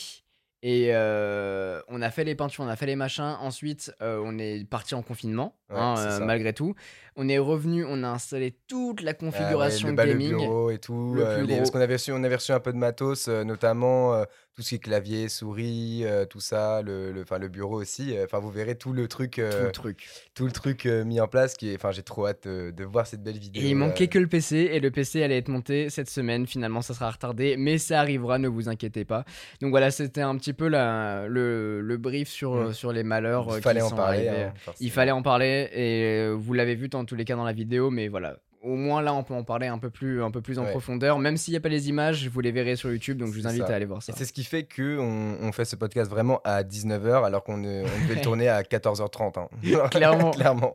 [0.63, 3.37] Et euh, on a fait les peintures, on a fait les machins.
[3.41, 6.75] Ensuite, on est parti en confinement, Ouais, hein, malgré tout.
[7.19, 10.37] On est revenu, on a installé toute la Ah ouais, configuration le, bah, le gaming.
[10.37, 12.73] bureau et tout Le euh, les- parce qu'on avait reçu on avait reçu un peu
[12.73, 14.25] de matos euh, notamment euh,
[14.55, 18.51] tout ce qui est clavier souris tout ça le le, le bureau aussi enfin vous
[18.51, 20.09] verrez tout le truc tout le truc.
[20.35, 23.39] tout le truc mis en place qui enfin j'ai trop hâte de voir cette belle
[23.39, 26.47] vidéo Et il manquait que le PC, et le PC allait être monté cette semaine.
[26.47, 29.25] Finalement, ça sera retardé, mais ça arrivera, ne vous inquiétez pas.
[29.61, 32.73] Donc voilà, c'était un petit peu la, le, le brief sur, Mm.
[32.73, 36.53] sur les malheurs il fallait qui en parler hein, Il fallait en parler, et vous
[36.55, 38.37] l'avez vu dans tous les cas dans la vidéo, mais voilà.
[38.63, 40.71] Au moins là, on peut en parler un peu plus, un peu plus en Ouais.
[40.71, 41.19] profondeur.
[41.21, 43.47] Même s'il n'y a pas les images, vous les verrez sur YouTube, donc je vous
[43.47, 43.73] invite ça.
[43.73, 44.13] à aller voir ça.
[44.13, 47.45] Et c'est ce qui fait que on, on fait ce podcast vraiment à 19h alors
[47.45, 49.39] qu'on on devait le tourner à 14h30.
[49.39, 49.89] hein.
[49.91, 50.31] Clairement.
[50.33, 50.73] Clairement.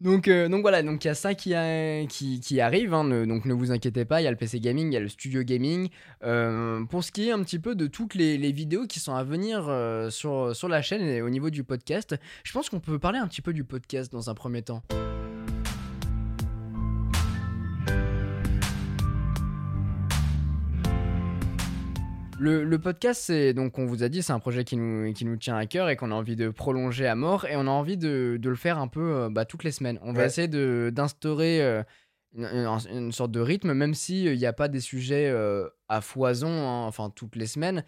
[0.00, 3.52] Donc, euh, donc voilà, donc il y a ça qui, arrive, hein, ne- donc ne
[3.52, 5.90] vous inquiétez pas, il y a le PC Gaming, il y a le Studio Gaming.
[6.24, 9.24] Euh, pour ce qui est un petit peu de toutes les, vidéos qui sont à
[9.24, 13.18] venir euh, sur la chaîne et au niveau du podcast, je pense qu'on peut parler
[13.18, 14.82] un petit peu du podcast dans un premier temps.
[22.42, 25.26] Le, le podcast, c'est donc on vous a dit, c'est un projet qui nous, qui
[25.26, 27.70] nous tient à cœur et qu'on a envie de prolonger à mort et on a
[27.70, 29.98] envie de, de le faire un peu euh, bah, toutes les semaines.
[30.02, 30.26] On va Ouais.
[30.26, 31.82] essayer de- d'instaurer euh,
[32.34, 36.00] une, une- une sorte de rythme, même s'il n'y a pas des sujets euh, à
[36.00, 37.84] foison, hein, enfin toutes les semaines.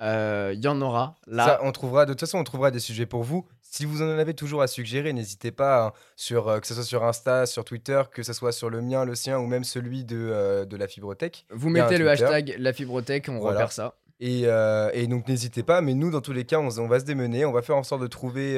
[0.00, 1.16] Euh, Il y en aura.
[1.26, 3.46] Là, Ça, on trouvera, de toute façon, on trouvera des sujets pour vous.
[3.60, 6.84] Si vous en avez toujours à suggérer, n'hésitez pas, hein, sur, euh, que ce soit
[6.84, 10.04] sur Insta, sur Twitter, que ce soit sur le mien, le sien ou même celui
[10.04, 11.46] de, euh, de la Fibrothèque.
[11.50, 12.24] vous mettez le Twitter.
[12.24, 13.58] hashtag la fibrotech, on Voilà.
[13.58, 13.94] repère ça.
[14.20, 17.00] Et, euh, et donc n'hésitez pas, mais nous, dans tous les cas, on, on va
[17.00, 18.54] se démener, on va faire en sorte de trouver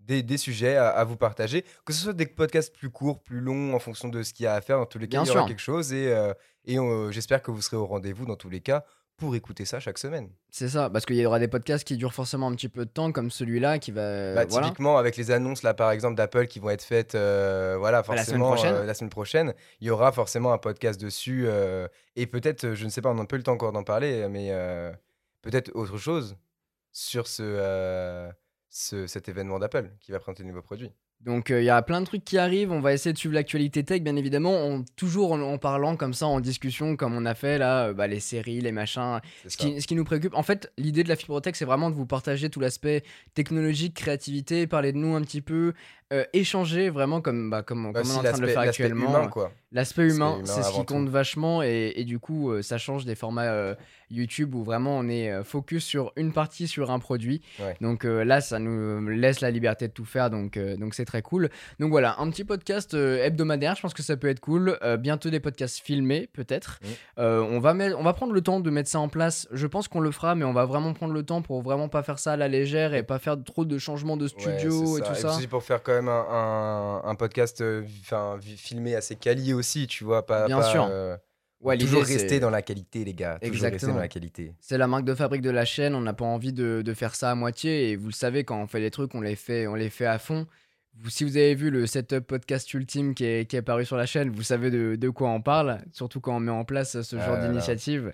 [0.00, 3.40] des, des sujets à, à vous partager, que ce soit des podcasts plus courts, plus
[3.40, 4.76] longs, en fonction de ce qu'il y a à faire.
[4.78, 5.48] Dans tous les cas, Bien il y aura sûr.
[5.48, 6.14] quelque chose et,
[6.66, 6.76] et
[7.10, 8.84] j'espère que vous serez au rendez-vous dans tous les cas
[9.16, 10.28] pour écouter ça chaque semaine.
[10.50, 12.90] C'est ça, parce qu'il y aura des podcasts qui durent forcément un petit peu de
[12.90, 14.34] temps, comme celui-là qui va.
[14.34, 14.66] Bah, voilà.
[14.66, 18.14] Typiquement, avec les annonces là, par exemple, d'Apple qui vont être faites, euh, voilà, Bah,
[18.16, 18.74] la semaine forcément prochaine.
[18.74, 22.84] euh, la semaine prochaine, il y aura forcément un podcast dessus euh, et peut-être, je
[22.84, 24.50] ne sais pas, on n'a pas eu le temps encore d'en parler, mais
[25.42, 26.36] peut-être autre chose
[26.92, 28.30] sur ce,
[28.68, 30.90] ce- cet événement d'Apple qui va présenter de nouveaux produits.
[31.24, 33.34] Donc euh, il y a plein de trucs qui arrivent, on va essayer de suivre
[33.34, 37.24] l'actualité tech bien évidemment, en- toujours en, en parlant comme ça, en discussion comme on
[37.24, 40.34] a fait là, euh, bah, les séries, les machins, ce qui, ce qui nous préoccupe.
[40.34, 43.02] En fait l'idée de la fibrotech c'est vraiment de vous partager tout l'aspect
[43.34, 45.72] technologique, créativité, parler de nous un petit peu,
[46.12, 48.62] euh, échanger vraiment comme, bah, comme, Bah, comme on est en train de le faire
[48.68, 49.08] actuellement.
[49.10, 49.50] humain, quoi.
[49.74, 50.94] L'aspect humain, c'est ce qui tout.
[50.94, 53.74] compte vachement et, et du coup, euh, ça change des formats euh,
[54.10, 57.42] YouTube où vraiment on est euh, focus sur une partie, sur un produit.
[57.58, 57.76] Ouais.
[57.82, 61.20] Donc euh, là, ça nous laisse la liberté de tout faire, donc donc c'est très
[61.22, 61.50] cool.
[61.80, 64.78] Donc voilà, un petit podcast hebdomadaire, je pense que ça peut être cool.
[65.00, 66.78] Bientôt des podcasts filmés, peut-être.
[66.82, 67.22] Mm.
[67.22, 69.48] On, va on va prendre le temps de mettre ça en place.
[69.50, 72.02] Je pense qu'on le fera, mais on va vraiment prendre le temps pour vraiment pas
[72.04, 75.12] faire ça à la légère et pas faire trop de changements de studio et tout
[75.12, 75.34] Et ça.
[75.34, 77.62] aussi pour faire quand même un, un- un podcast
[78.56, 80.24] filmé assez quali aussi, tu vois.
[80.26, 80.86] Pas, Bien pas, sûr.
[80.90, 81.16] euh,
[81.60, 83.38] Ouais, toujours rester dans la qualité, les gars.
[83.40, 83.94] Toujours rester Exactement.
[83.94, 84.52] dans la qualité.
[84.60, 87.14] C'est la marque de fabrique de la chaîne, on n'a pas envie de, de faire
[87.14, 89.66] ça à moitié et vous le savez quand on fait les trucs, on les fait,
[89.66, 90.46] on les fait à fond.
[90.98, 93.96] Vous- si vous avez vu le setup podcast ultime qui est, qui est apparu sur
[93.96, 97.00] la chaîne, vous savez de, de quoi on parle, surtout quand on met en place
[97.00, 97.48] ce Ah genre là.
[97.48, 98.12] d'initiative.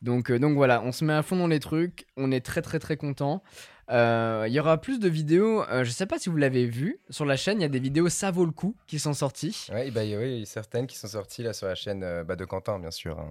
[0.00, 2.62] Donc, euh, donc voilà, on se met à fond dans les trucs, on est très
[2.62, 3.42] très très content.
[3.88, 7.24] Il y aura plus de vidéos, euh, je sais pas si vous l'avez vu, sur
[7.24, 9.68] la chaîne il y a des vidéos ça vaut le coup qui sont sorties.
[9.72, 12.24] Ouais, bah, oui, il y a certaines qui sont sorties là sur la chaîne euh,
[12.24, 13.18] bah, de Quentin, bien sûr.
[13.20, 13.30] hein.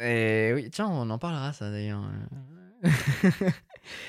[0.00, 2.02] Et oui, tiens, on en parlera ça d'ailleurs.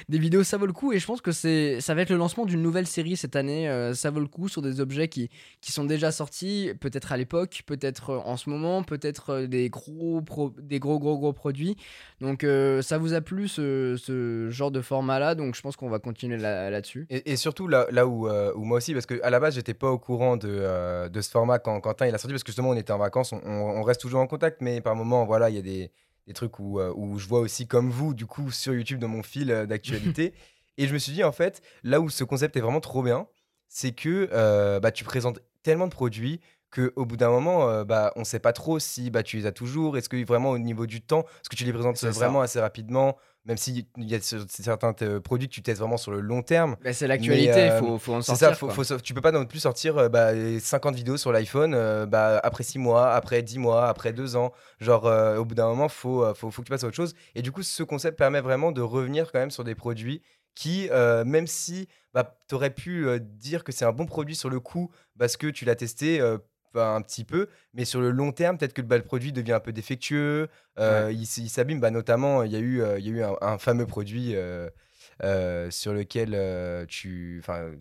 [0.09, 2.17] des vidéos, ça vaut le coup et je pense que c'est, ça va être le
[2.17, 3.69] lancement d'une nouvelle série cette année.
[3.69, 5.29] euh, ça vaut le coup sur des objets qui,
[5.61, 9.69] qui sont déjà sortis, peut-être à l'époque, peut-être euh, en ce moment, peut-être euh, des
[9.69, 10.21] gros,
[10.61, 11.75] des gros, gros, gros produits.
[12.21, 12.45] Donc
[12.81, 16.37] ça vous a plu ce, ce genre de format-là, donc je pense qu'on va continuer
[16.37, 17.07] là- là-dessus.
[17.09, 19.97] Et, surtout là, là où, où moi aussi, parce qu'à la base, j'étais pas au
[19.97, 22.91] courant de, de ce format quand Quentin il a sorti, parce que justement, on était
[22.93, 25.59] en vacances, on, on- on reste toujours en contact, mais par moments, voilà, il y
[25.59, 25.91] a des,
[26.29, 29.07] des trucs où, euh, où je vois aussi comme vous, du coup, sur YouTube, dans
[29.07, 30.33] mon fil euh, d'actualité.
[30.77, 33.27] et je me suis dit, en fait, là où ce concept est vraiment trop bien,
[33.67, 36.39] c'est que euh, bah, tu présentes tellement de produits
[36.71, 39.51] qu'au bout d'un moment, euh, bah, on sait pas trop si bah, tu les as
[39.51, 39.97] toujours.
[39.97, 42.11] Est-ce que vraiment au niveau du temps, est-ce que tu les présentes ça.
[42.11, 45.97] vraiment assez rapidement, même s'il y a ce- certains euh, produits que tu testes vraiment
[45.97, 48.49] sur le long terme Bah, c'est l'actualité, il euh, faut, faut en c'est sortir.
[48.49, 51.73] ça, faut, faut tu peux pas non plus sortir euh, bah, 50 vidéos sur l'iPhone
[51.73, 54.52] euh, bah, après 6 mois, après 10 mois, après 2 ans.
[54.80, 55.06] Genre,
[55.38, 57.15] au bout d'un moment, faut, faut, faut que tu passes à autre chose.
[57.36, 60.21] Et du coup, ce concept permet vraiment de revenir quand même sur des produits
[60.56, 64.36] qui, euh, même si bah, tu aurais pu euh, dire que c'est un bon produit
[64.36, 66.38] sur le coup parce que tu l'as testé euh,
[66.75, 69.71] un petit peu, mais sur le long terme, peut-être que le produit devient un peu
[69.71, 71.79] défectueux, euh, il, il s'abîme.
[71.79, 74.36] Bah, notamment, il y a eu, euh, il y a eu un, un fameux produit
[74.36, 77.39] euh, sur lequel tu.
[77.41, 77.71] Enfin,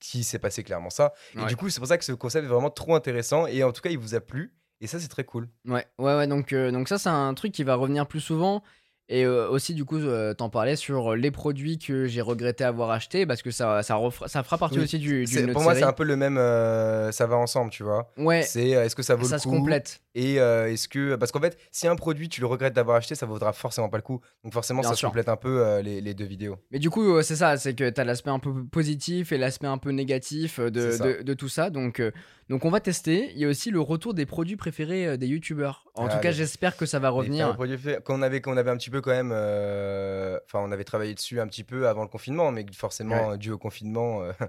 [0.00, 1.14] qui s'est passé clairement ça.
[1.34, 1.46] Et Ouais.
[1.46, 3.46] du coup, c'est pour ça que ce concept est vraiment trop intéressant.
[3.46, 4.52] Et en tout cas, il vous a plu.
[4.80, 5.48] Et ça, c'est très cool.
[5.66, 6.26] Ouais, ouais, ouais.
[6.26, 8.62] Donc, donc ça, c'est un truc qui va revenir plus souvent.
[9.10, 12.90] Et euh, aussi, du coup, euh, t'en parlais sur les produits que j'ai regretté avoir
[12.90, 15.92] achetés parce que ça, ça, ça fera partie Oui, aussi du, pour moi, c'est un
[15.92, 16.38] peu le même.
[16.38, 18.10] euh, ça va ensemble, tu vois.
[18.16, 20.00] Ouais, C'est euh, est-ce que ça vaut ça le se coup complète.
[20.14, 21.16] Et euh, est-ce que.
[21.16, 23.98] Parce qu'en fait, si un produit, tu le regrettes d'avoir acheté, ça vaudra forcément pas
[23.98, 24.20] le coup.
[24.42, 25.08] Donc, forcément, Bien ça sûr.
[25.08, 26.56] se complète un peu les, les deux vidéos.
[26.70, 29.78] Mais du coup, c'est ça, c'est que t'as l'aspect un peu positif et l'aspect un
[29.78, 31.04] peu négatif de, ça.
[31.04, 31.68] de, de tout ça.
[31.68, 32.00] Donc,
[32.48, 33.30] donc, on va tester.
[33.32, 35.84] Il y a aussi le retour des produits préférés euh, des youtubeurs.
[35.94, 37.56] En Ah, tout cas, j'espère que ça va revenir.
[38.04, 39.32] qu'on avait, qu'on avait un petit peu quand même.
[39.32, 43.50] euh, Enfin, on avait travaillé dessus un petit peu avant le confinement, mais forcément, dû
[43.50, 44.22] au confinement.
[44.22, 44.32] euh,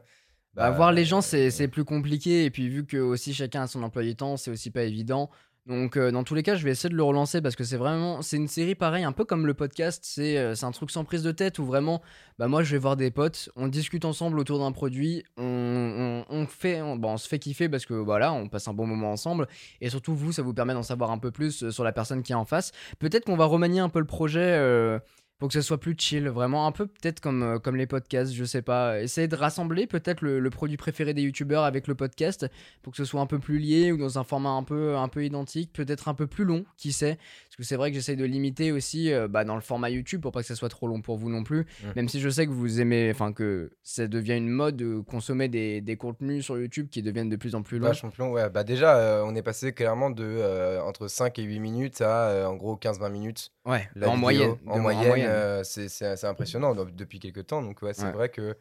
[0.55, 2.45] Bah, bah, voir les gens, c'est euh, c'est plus compliqué.
[2.45, 5.29] Et puis, vu que aussi chacun a son emploi du temps, c'est aussi pas évident.
[5.65, 7.77] Donc, euh, dans tous les cas, je vais essayer de le relancer parce que c'est
[7.77, 8.21] vraiment.
[8.21, 10.03] C'est une série pareil, un peu comme le podcast.
[10.05, 12.03] C'est euh, un truc sans prise de tête où vraiment,
[12.37, 16.81] bah, moi, je vais voir des potes, on discute ensemble autour d'un produit, on, fait,
[16.81, 19.47] on, bon, on se fait kiffer parce que voilà, on passe un bon moment ensemble.
[19.81, 22.21] Et surtout, vous, ça vous permet d'en savoir un peu plus euh, sur la personne
[22.21, 22.71] qui est en face.
[22.99, 24.99] Peut-être qu'on va remanier un peu le projet.
[25.37, 28.33] Pour que ce soit plus chill, vraiment un peu peut-être comme, euh, comme les podcasts,
[28.33, 29.01] je sais pas.
[29.01, 32.47] Essayer de rassembler peut-être le, le produit préféré des youtubeurs avec le podcast
[32.81, 35.07] pour que ce soit un peu plus lié ou dans un format un peu, un
[35.09, 37.17] peu identique, peut-être un peu plus long, qui sait.
[37.47, 40.21] Parce que c'est vrai que j'essaye de limiter aussi euh, bah, dans le format YouTube
[40.21, 41.65] pour pas que ça soit trop long pour vous non plus.
[41.95, 45.49] Même si je sais que vous aimez, enfin que ça devient une mode de consommer
[45.49, 47.87] des, des contenus sur YouTube qui deviennent de plus en plus longs.
[47.87, 48.49] Vachement plus long, ouais.
[48.49, 52.55] Bah déjà, euh, on est passé clairement de entre 5 et 8 minutes à en
[52.55, 53.51] gros 15-20 minutes.
[53.65, 54.17] Ouais, en vidéo.
[54.17, 54.55] moyenne.
[54.67, 54.81] En de-
[55.27, 57.61] euh, c'est impressionnant donc, depuis quelques temps.
[57.61, 58.11] Donc ouais, c'est Ouais.
[58.11, 58.57] vrai que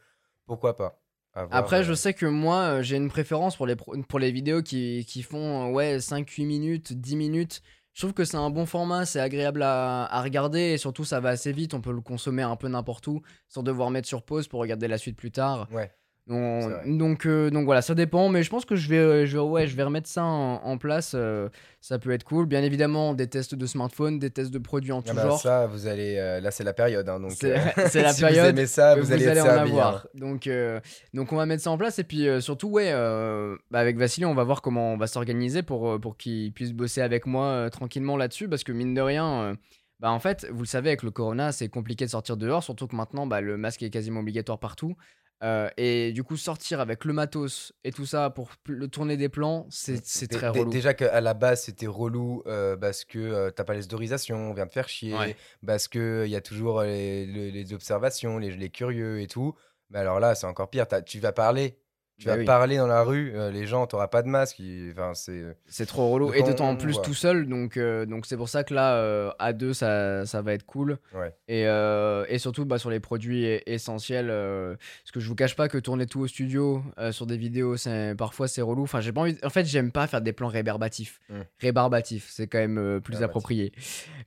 [0.46, 1.00] pourquoi pas.
[1.50, 4.62] Après, euh, je sais que moi, euh, j'ai une préférence pour les, pour les vidéos
[4.62, 7.60] qui, qui font euh, ouais, 5-8 minutes, 10 minutes.
[7.92, 11.20] Je trouve que c'est un bon format, c'est agréable à, à regarder et surtout ça
[11.20, 14.22] va assez vite, on peut le consommer un peu n'importe où sans devoir mettre sur
[14.24, 15.68] pause pour regarder la suite plus tard.
[15.72, 15.92] Ouais.
[16.86, 19.42] Donc, euh, donc voilà, ça dépend, mais je pense que je vais, euh, je vais,
[19.42, 21.50] ouais, je vais remettre ça en, en place, euh,
[21.82, 22.46] ça peut être cool.
[22.46, 25.38] Bien évidemment, des tests de smartphone, des tests de produits en tout Ah bah, genre.
[25.40, 26.16] ça, vous allez.
[26.16, 27.06] euh, là, c'est la période.
[27.10, 27.56] hein, donc, C'est-
[27.90, 29.96] c'est la si période Vous aimez ça, vous, allez, être en servi, avoir.
[29.96, 30.02] hein.
[30.14, 30.48] Donc,
[31.12, 32.90] donc on va mettre ça en place et puis surtout ouais,
[33.70, 37.02] bah, avec Vassili on va voir comment on va s'organiser pour, pour qu'il puisse bosser
[37.02, 39.56] avec moi tranquillement là-dessus parce que mine de rien,
[40.00, 42.86] bah en fait vous le savez avec le corona c'est compliqué de sortir dehors surtout
[42.86, 44.96] que maintenant bah, le masque est quasiment obligatoire partout.
[45.42, 49.28] Euh, et du coup, sortir avec le matos et tout ça pour le tourner des
[49.28, 50.70] plans, c'est c'est très relou.
[50.70, 54.54] Déjà qu'à la base, c'était relou euh, parce que euh, t'as pas les autorisations, on
[54.54, 55.36] vient de faire chier, Ouais.
[55.66, 59.54] parce qu'il y a toujours les, le- les observations, les, les curieux et tout.
[59.90, 60.86] Mais alors là, c'est encore pire.
[61.04, 61.76] tu vas parler.
[62.16, 62.44] Tu Bah vas oui.
[62.44, 64.62] parler dans la rue, euh, les gens, t'auras pas de masque.
[64.92, 65.42] Enfin, c'est.
[65.66, 66.32] C'est trop relou.
[66.32, 67.48] Et d'autant en plus tout seul.
[67.48, 70.64] Donc euh, donc c'est pour ça que là, euh, à deux, ça, ça va être
[70.64, 70.98] cool.
[71.12, 71.34] Ouais.
[71.48, 74.28] Et, et surtout bah, sur les produits essentiels.
[74.28, 78.14] parce que je vous cache pas que tourner tout au studio sur des vidéos, c'est
[78.16, 78.84] parfois c'est relou.
[78.84, 79.36] Enfin, j'ai pas envie.
[79.42, 81.20] En fait, j'aime pas faire des plans rébarbatifs.
[81.30, 81.40] Mm.
[81.58, 83.22] Rébarbatifs, c'est quand même plus Rébarbatif.
[83.24, 83.72] approprié.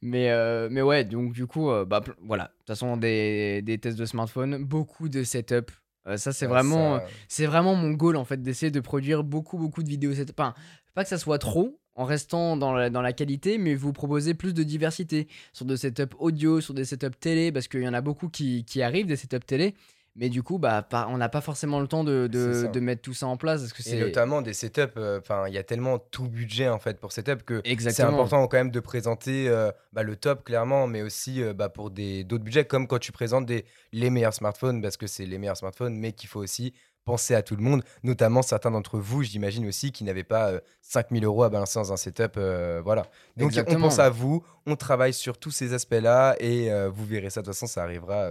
[0.02, 2.44] Mais, mais ouais, donc du coup, bah, voilà.
[2.46, 5.72] De toute façon, des, des tests de smartphone, beaucoup de setup.
[6.08, 7.00] Euh, ça, c'est Ouais, vraiment.
[7.00, 10.14] ça- C'est vraiment mon goal en fait d'essayer de produire beaucoup beaucoup de vidéos.
[10.14, 10.40] setup.
[10.40, 10.54] Enfin,
[10.94, 14.34] pas que ça soit trop en restant dans la, dans la qualité, mais vous proposer
[14.36, 17.94] plus de diversité sur des setups audio, sur des setups télé, parce qu'il y en
[17.94, 19.74] a beaucoup qui, qui arrivent des setups télé.
[20.18, 23.28] Mais du coup, bah, on n'a pas forcément le temps de, de, mettre tout ça
[23.28, 23.62] en place.
[23.62, 27.00] Parce que Et notamment des setups, euh, il y a tellement tout budget en fait
[27.00, 31.02] pour setup que c'est important quand même de présenter euh, bah, le top clairement, mais
[31.02, 34.98] aussi euh, bah, pour d'autres budgets comme quand tu présentes des, les meilleurs smartphones parce
[34.98, 36.74] que c'est les meilleurs smartphones, mais qu'il faut aussi
[37.08, 40.60] penser à tout le monde, notamment certains d'entre vous, j'imagine aussi, qui n'avaient pas euh,
[40.82, 43.04] 5000 euros à balancer dans un setup, euh, voilà.
[43.38, 43.88] Donc on Exactement.
[43.88, 47.46] pense à vous, on travaille sur tous ces aspects-là et euh, vous verrez ça de
[47.46, 48.30] toute façon, ça arrivera.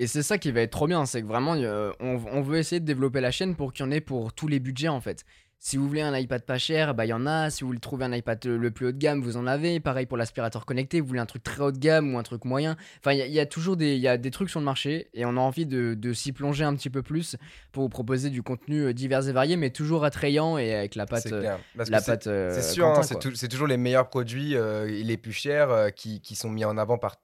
[0.00, 2.42] Euh, Et c'est ça qui va être trop bien, c'est que vraiment, euh, on, on
[2.42, 4.88] veut essayer de développer la chaîne pour qu'il y en ait pour tous les budgets
[4.88, 5.24] en fait.
[5.58, 7.48] Si vous voulez un iPad pas cher, bah il y en a.
[7.48, 9.80] Si vous voulez trouver un iPad le le plus haut de gamme, vous en avez.
[9.80, 12.44] Pareil pour l'aspirateur connecté, vous voulez un truc très haut de gamme ou un truc
[12.44, 12.76] moyen.
[13.00, 14.66] Enfin, il y, a- il y a toujours des, y a des trucs sur le
[14.66, 17.36] marché et on a envie de, de s'y plonger un petit peu plus
[17.72, 21.06] pour vous proposer du contenu euh, divers et varié, mais toujours attrayant et avec la
[21.06, 21.40] patte, c'est euh,
[21.86, 21.90] c'est-
[22.26, 23.02] euh, sûr, hein,
[23.34, 26.76] c'est toujours les meilleurs produits, euh, les plus chers, euh, qui, qui sont mis en
[26.76, 27.16] avant par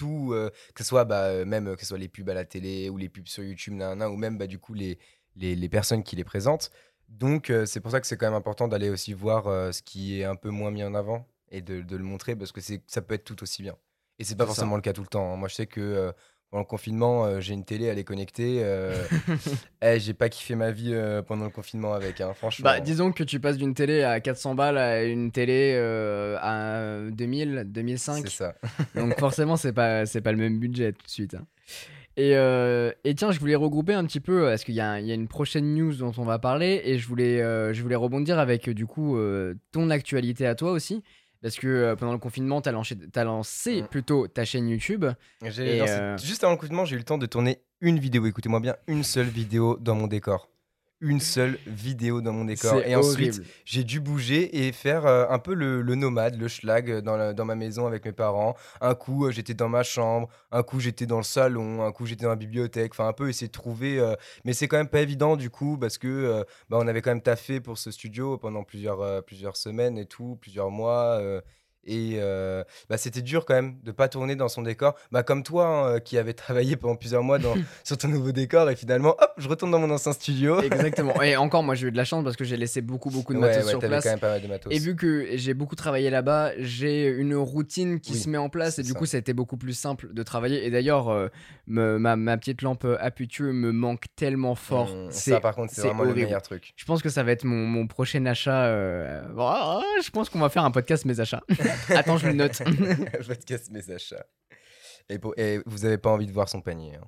[0.00, 2.34] tout, euh, que ce soit bah, euh, même euh, que ce soit les pubs à
[2.34, 4.98] la télé ou les pubs sur YouTube, nanana, ou même bah, du coup les,
[5.36, 6.70] les, les personnes qui les présentent.
[7.08, 9.82] Donc euh, c'est pour ça que c'est quand même important d'aller aussi voir euh, ce
[9.82, 12.60] qui est un peu moins mis en avant et de, de le montrer parce que
[12.60, 13.76] c'est ça peut être tout aussi bien.
[14.18, 14.46] Et c'est pas ça.
[14.46, 15.32] forcément le cas tout le temps.
[15.32, 15.36] hein.
[15.36, 16.12] Moi je sais que
[16.50, 18.58] pendant le confinement, euh, j'ai une télé, elle est connectée.
[18.62, 18.92] euh,
[19.82, 22.64] eh, j'ai pas kiffé ma vie euh, pendant le confinement avec, hein, franchement.
[22.64, 27.08] Bah, disons que tu passes d'une télé à 400 balles à une télé euh, à
[27.10, 28.22] 2000, 2005.
[28.24, 28.54] c'est ça.
[28.96, 31.34] Donc forcément, c'est pas, c'est pas le même budget tout de suite.
[31.34, 31.46] hein.
[32.16, 35.10] Et, et tiens, je voulais regrouper un petit peu, parce qu'il y, a- il y
[35.12, 37.38] a une prochaine news dont on va parler, et je voulais,
[37.72, 39.16] je voulais rebondir avec du coup
[39.72, 41.02] ton actualité à toi aussi.
[41.42, 43.86] Parce que euh, pendant le confinement, t'as lancé, t'as lancé Mm.
[43.86, 45.06] plutôt ta chaîne YouTube.
[45.42, 47.98] J'ai Et, lancé- euh, Juste avant le confinement, j'ai eu le temps de tourner une
[47.98, 48.26] vidéo.
[48.26, 50.49] Écoutez-moi bien, une seule vidéo dans mon décor.
[51.02, 52.82] Une seule vidéo dans mon décor.
[52.84, 53.46] Et ensuite, horrible.
[53.64, 57.16] j'ai dû bouger et faire euh, un peu le, le nomade, le schlag euh, dans,
[57.16, 58.54] la- dans ma maison avec mes parents.
[58.82, 60.28] Un coup, euh, j'étais dans ma chambre.
[60.52, 61.82] Un coup, j'étais dans le salon.
[61.82, 62.92] Un coup, j'étais dans la bibliothèque.
[62.92, 63.98] Enfin, un peu essayer de trouver.
[63.98, 67.10] euh, Mais c'est quand même pas évident du coup parce que bah, on avait quand
[67.12, 71.18] même taffé pour ce studio pendant plusieurs, plusieurs semaines et tout, plusieurs mois.
[71.84, 74.94] Et euh, bah, c'était dur quand même de pas tourner dans son décor.
[75.12, 78.32] Bah, comme toi hein, euh, qui avait travaillé pendant plusieurs mois dans, sur ton nouveau
[78.32, 80.60] décor et finalement, hop, je retourne dans mon ancien studio.
[80.62, 81.20] Exactement.
[81.22, 83.38] Et encore, moi, j'ai eu de la chance parce que j'ai laissé beaucoup, beaucoup de
[83.38, 84.04] Ouais, matos ouais, sur place.
[84.04, 84.72] quand même pas mal de matos.
[84.74, 88.48] Et vu que j'ai beaucoup travaillé là-bas, j'ai une routine qui Oui, se met en
[88.50, 88.98] place et du ça.
[88.98, 90.66] coup, ça a été beaucoup plus simple de travailler.
[90.66, 91.28] Et d'ailleurs, euh,
[91.66, 94.88] ma, ma petite lampe Aputure me manque tellement fort.
[94.94, 96.26] Mmh, ça, par contre, c'est vraiment le horrible.
[96.26, 96.72] meilleur truc.
[96.76, 98.64] Je pense que ça va être mon, mon prochain achat.
[98.66, 101.40] euh, oh, je pense qu'on va faire un podcast mes achats.
[101.90, 102.58] Attends, je le note.
[103.26, 104.26] Podcast mes achats.
[105.08, 106.96] Et, pour- et vous avez pas envie de voir son panier.
[106.96, 107.06] hein.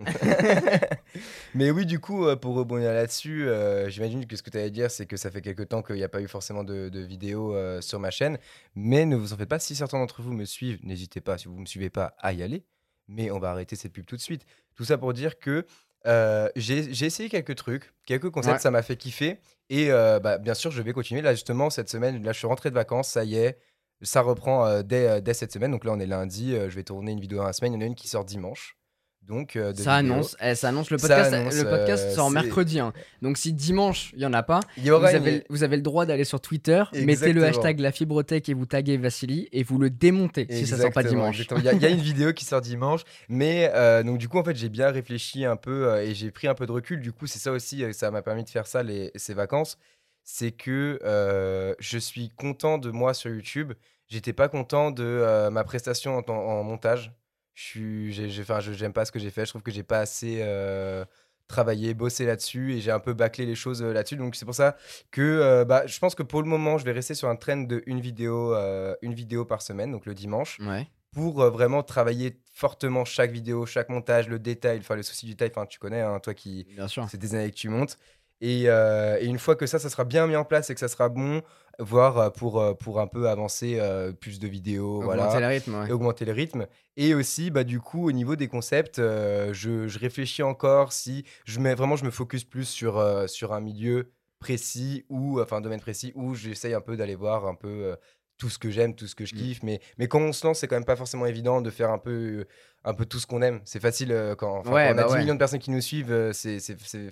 [1.54, 4.70] Mais oui, du coup, euh, pour rebondir là-dessus, euh, j'imagine que ce que tu allais
[4.70, 7.00] dire, c'est que ça fait quelques temps qu'il n'y a pas eu forcément de, de
[7.00, 8.38] vidéos euh, sur ma chaîne.
[8.74, 11.46] Mais ne vous en faites pas, si certains d'entre vous me suivent, n'hésitez pas, si
[11.46, 12.64] vous ne me suivez pas, à y aller.
[13.06, 14.44] Mais on va arrêter cette pub tout de suite.
[14.74, 15.64] Tout ça pour dire que
[16.06, 18.60] euh, j'ai essayé quelques trucs, quelques concepts, Ouais.
[18.60, 19.38] ça m'a fait kiffer.
[19.70, 21.22] Et bah, bien sûr, je vais continuer.
[21.22, 23.58] Là, justement, cette semaine, là, je suis rentré de vacances, ça y est.
[24.02, 25.70] Ça reprend euh, dès, euh, dès cette semaine.
[25.70, 26.54] Donc là, on est lundi.
[26.54, 27.72] euh, je vais tourner une vidéo dans la semaine.
[27.72, 28.76] Il y en a une qui sort dimanche.
[29.22, 31.32] Donc, euh, Ça annonce, eh, ça annonce le Ça podcast.
[31.32, 32.78] annonce, le podcast euh, sort mercredi.
[32.78, 32.92] hein.
[33.22, 36.04] Donc si dimanche il y en a pas, vous une- avez, vous avez le droit
[36.04, 39.88] d'aller sur Twitter, mettez le hashtag la fibrotech et vous taguez Vassili et vous le
[39.88, 41.38] démontez si ça sort pas dimanche.
[41.56, 44.28] Il y, a- il y a une vidéo qui sort dimanche, mais euh, donc du
[44.28, 47.00] coup en fait j'ai bien réfléchi un peu et j'ai pris un peu de recul.
[47.00, 49.78] Du coup c'est ça aussi, ça m'a permis de faire ça les, ces vacances,
[50.24, 53.72] c'est que euh, je suis content de moi sur YouTube.
[54.08, 57.12] J'étais pas content de euh, ma prestation en, montage.
[57.54, 59.44] Je enfin, je- j'aime pas ce que j'ai fait.
[59.44, 61.04] Je trouve que j'ai pas assez euh,
[61.46, 64.16] travaillé, bossé là-dessus et j'ai un peu bâclé les choses là-dessus.
[64.16, 64.76] Donc c'est pour ça
[65.10, 67.82] que bah, je pense que pour le moment je vais rester sur un trend de
[67.86, 68.54] une vidéo,
[69.02, 70.88] une vidéo par semaine, donc le dimanche Ouais.
[71.12, 75.50] pour vraiment travailler fortement chaque vidéo, chaque montage, le détail, enfin le souci du détail.
[75.54, 77.06] Enfin, tu connais, hein, toi qui, Bien sûr.
[77.10, 77.98] c'est des années que tu montes.
[78.40, 80.80] Et, euh, et une fois que ça, ça sera bien mis en place et que
[80.80, 81.42] ça sera bon,
[81.78, 85.46] voire euh, pour, euh, pour un peu avancer euh, plus de vidéos, Augmenter voilà, le
[85.46, 85.88] rythme, ouais.
[85.88, 86.66] et augmenter le rythme.
[86.96, 91.24] Et aussi, bah, du coup, au niveau des concepts, euh, je, je réfléchis encore si
[91.44, 95.60] je mets vraiment, je me focus plus sur, sur un milieu précis ou, enfin, un
[95.62, 97.96] domaine précis où j'essaye un peu d'aller voir un peu
[98.38, 99.38] tout ce que j'aime, tout ce que je Mm.
[99.38, 99.62] kiffe.
[99.62, 101.98] Mais, mais quand on se lance, c'est quand même pas forcément évident de faire un
[101.98, 102.44] peu, euh,
[102.84, 103.60] un peu tout ce qu'on aime.
[103.64, 105.18] C'est facile euh, quand, enfin, Ouais, quand on bah a 10 ouais.
[105.20, 106.58] millions de personnes qui nous suivent, euh, c'est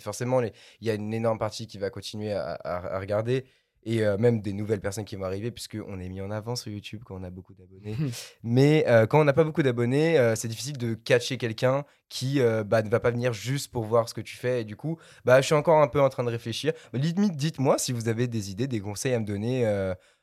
[0.01, 3.45] forcément, il y a une énorme partie qui va continuer à, à- à regarder.
[3.85, 6.71] Et euh, même des nouvelles personnes qui vont arriver, puisqu'on est mis en avant sur
[6.71, 7.97] YouTube quand on a beaucoup d'abonnés.
[8.45, 12.89] Mais quand on n'a pas beaucoup d'abonnés, c'est difficile de catcher quelqu'un qui bah, ne
[12.89, 14.61] va pas venir juste pour voir ce que tu fais.
[14.61, 16.73] Et du coup, bah, je suis encore un peu en train de réfléchir.
[16.93, 19.65] Limite, dites-moi si vous avez des idées, des conseils à me donner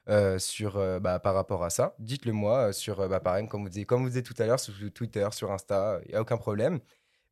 [0.09, 1.95] euh, sur, euh, bah, par rapport à ça.
[1.99, 4.59] Dites-le moi euh, sur, bah, pareil, comme vous disiez, comme vous disiez tout à l'heure,
[4.59, 6.79] sur Twitter, sur Insta, il n'y a aucun problème.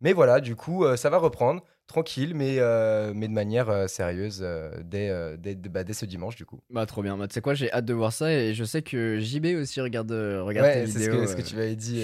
[0.01, 4.41] Mais voilà, du coup, ça va reprendre tranquille, mais, euh, mais de manière euh, sérieuse
[4.41, 6.60] euh, dès, dès, bah, dès ce dimanche, du coup.
[6.69, 8.82] Bah trop bien, bah, tu sais quoi, j'ai hâte de voir ça et je sais
[8.82, 12.04] que JB aussi regarde, regarde tes Ouais, c'est ce que, tu m'avais dit.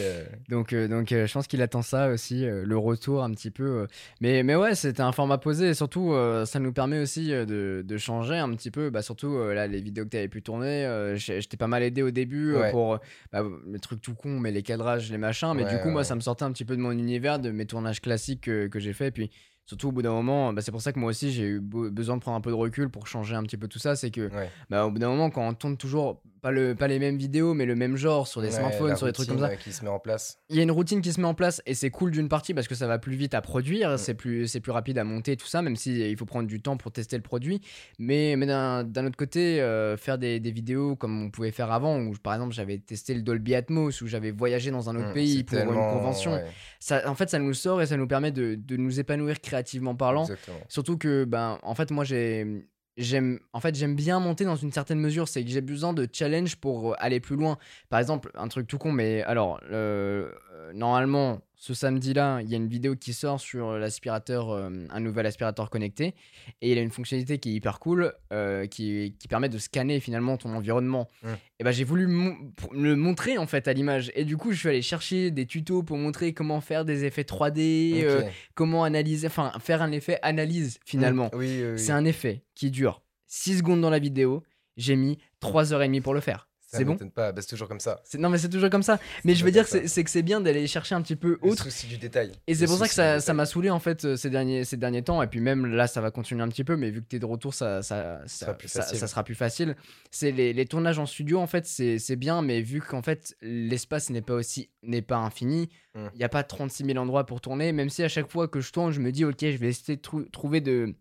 [0.50, 3.88] Donc, donc je pense qu'il attend ça aussi, le retour un petit peu.
[4.22, 6.16] Mais, mais ouais, c'était un format posé et surtout,
[6.46, 8.90] ça nous permet aussi de, de changer un petit peu.
[8.90, 12.02] Bah, surtout, là, les vidéos que tu avais pu tourner, j'ai- j'étais pas mal aidé
[12.02, 12.72] au début Ouais.
[12.72, 13.00] pour
[13.32, 15.54] bah, les trucs tout cons, mais les cadrages, les machins.
[15.56, 17.66] Mais du coup, moi, ça me sortait un petit peu de mon univers, de mes
[17.66, 19.08] tournages classiques que, que j'ai fait.
[19.08, 19.32] Et puis,
[19.66, 21.90] surtout, au bout d'un moment, bah, c'est pour ça que moi aussi, j'ai eu be-
[21.90, 23.96] besoin de prendre un peu de recul pour changer un petit peu tout ça.
[23.96, 24.50] C'est que Ouais.
[24.70, 27.56] bah, au bout d'un moment, quand on tourne toujours pas, le, pas les mêmes vidéos,
[27.56, 29.64] mais le même genre sur des Ouais, smartphones, sur des trucs comme ça, routine, euh,
[29.64, 30.38] qui se met en place.
[30.50, 32.54] il y a une routine qui se met en place et c'est cool d'une partie
[32.54, 33.98] parce que ça va plus vite à produire, Mm.
[33.98, 36.62] c'est plus, c'est plus rapide à monter, tout ça, même si il faut prendre du
[36.62, 37.62] temps pour tester le produit.
[37.98, 41.72] Mais, mais d'un d'un autre côté, euh, faire des, des vidéos comme on pouvait faire
[41.72, 45.10] avant, où par exemple j'avais testé le Dolby Atmos, où j'avais voyagé dans un autre
[45.10, 46.44] Mm, pays pour une convention, ouais,
[46.80, 49.96] ça, en fait ça nous sort et ça nous permet de, de nous épanouir créativement
[49.96, 50.24] parlant.
[50.24, 50.58] exactement.
[50.68, 52.66] Surtout que, ben, en fait, moi, j'ai.
[52.96, 55.28] J'aime en fait j'aime bien monter dans une certaine mesure.
[55.28, 57.58] C'est que j'ai besoin de challenge pour euh, aller plus loin.
[57.90, 60.32] Par exemple un truc tout con mais alors euh,
[60.74, 65.00] normalement ce samedi là il y a une vidéo qui sort sur l'aspirateur euh, un
[65.00, 66.14] nouvel aspirateur connecté
[66.62, 70.02] et il a une fonctionnalité qui est hyper cool euh, qui, qui permet de scanner
[70.02, 71.28] finalement ton environnement Mm.
[71.60, 72.36] et ben j'ai voulu mon-
[72.74, 75.84] le montrer en fait à l'image et du coup je suis allé chercher des tutos
[75.84, 78.32] pour montrer comment faire des effets 3D euh, Ok.
[78.56, 81.28] comment analyser, enfin faire un effet analyse finalement.
[81.34, 81.80] Mm, Oui, oui, oui.
[81.80, 84.44] C'est un effet qui dure 6 secondes dans la vidéo,
[84.76, 86.50] j'ai mis 3h30 pour le faire.
[86.78, 88.02] C'est bon pas, bah, c'est toujours comme ça.
[88.18, 89.00] Non mais c'est toujours comme ça.
[89.24, 91.64] Mais je veux dire, c'est que c'est bien d'aller chercher un petit peu Le autre.
[91.64, 92.32] souci du détail.
[92.48, 94.78] Et c'est Le pour ça que ça m'a saoulé en fait euh, ces derniers, ces
[94.78, 95.22] derniers temps.
[95.22, 96.76] Et puis même là, ça va continuer un petit peu.
[96.76, 98.98] Mais vu que t'es de retour, ça, ça, ça, sera plus ça- facile.
[98.98, 99.76] ça sera plus facile.
[100.12, 102.42] C'est les, les tournages en studio en fait, c'est c'est bien.
[102.42, 106.10] Mais vu qu'en fait l'espace n'est pas aussi n'est pas infini, il Mm.
[106.18, 107.72] n'y a pas 36 000 endroits pour tourner.
[107.72, 109.96] Même si à chaque fois que je tourne, je me dis ok, je vais essayer
[109.98, 110.96] de trou- trouver de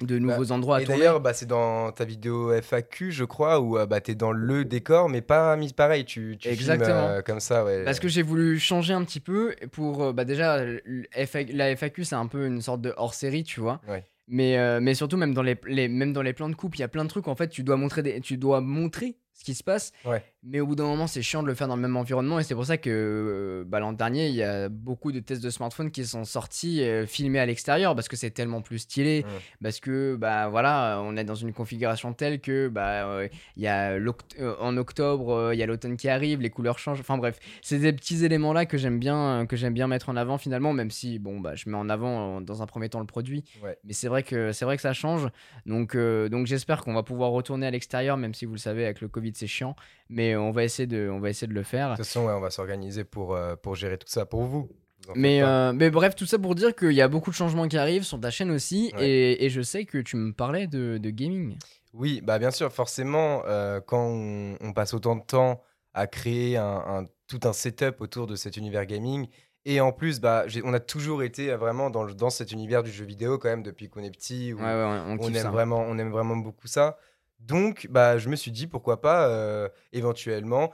[0.00, 0.98] de nouveaux endroits à Bah, Et tourner.
[1.00, 4.32] d'ailleurs, bah, c'est dans ta vidéo FAQ, je crois, où euh, bah, tu es dans
[4.32, 6.04] le décor, mais pas mis pareil.
[6.04, 7.06] Tu, tu filmes, Exactement.
[7.08, 7.84] euh, comme ça, ouais.
[7.84, 12.14] Parce que j'ai voulu changer un petit peu pour euh, bah déjà la FAQ c'est
[12.14, 13.80] un peu une sorte de hors série tu vois.
[13.88, 14.04] Ouais.
[14.28, 16.80] Mais, euh, mais surtout même dans les, les- même dans les plans de coupe il
[16.80, 19.44] y a plein de trucs en fait tu dois montrer des, tu dois montrer ce
[19.44, 19.92] qui se passe.
[20.04, 20.22] Ouais.
[20.42, 22.44] Mais au bout d'un moment c'est chiant de le faire dans le même environnement et
[22.44, 25.50] c'est pour ça que euh, bah, l'an dernier il y a beaucoup de tests de
[25.50, 29.22] smartphones qui sont sortis euh, filmés à l'extérieur parce que c'est tellement plus stylé.
[29.22, 29.62] Mm.
[29.62, 33.90] parce que bah voilà on est dans une configuration telle que bah euh, y a
[33.90, 37.00] euh, en octobre il y a l'automne qui arrive les couleurs changent.
[37.00, 40.16] Enfin bref c'est des petits éléments là que j'aime bien que j'aime bien mettre en
[40.16, 43.06] avant finalement même si bon bah je mets en avant dans un premier temps le
[43.06, 43.44] produit.
[43.62, 43.76] Ouais.
[43.84, 45.28] mais c'est vrai que vrai que ça change.
[45.66, 49.02] Donc donc j'espère qu'on va pouvoir retourner à l'extérieur même si vous le savez avec
[49.02, 49.76] le Covid c'est chiant
[50.10, 52.32] mais on va essayer de on va essayer de le faire De toute façon, ouais,
[52.32, 54.68] on va s'organiser pour, euh, pour gérer tout ça pour vous.
[55.16, 57.78] Mais, euh, mais bref, tout ça pour dire qu'il y a beaucoup de changements qui
[57.78, 58.92] arrivent sur ta chaîne aussi.
[58.96, 59.08] Ouais.
[59.08, 61.56] Et, et je sais que tu me parlais de, de gaming.
[61.94, 65.62] Oui, bah bien sûr, forcément, euh, quand on, on passe autant de temps
[65.94, 69.26] à créer un, un- tout un setup autour de cet univers gaming,
[69.64, 72.90] et en plus, bah, on a toujours été vraiment dans, le- dans cet univers du
[72.92, 74.52] jeu vidéo quand même depuis qu'on est petit.
[74.52, 75.50] où Ouais, ouais, on, aime ça.
[75.50, 76.96] vraiment, on aime vraiment beaucoup ça.
[77.40, 80.72] Donc, bah, je me suis dit pourquoi pas euh, éventuellement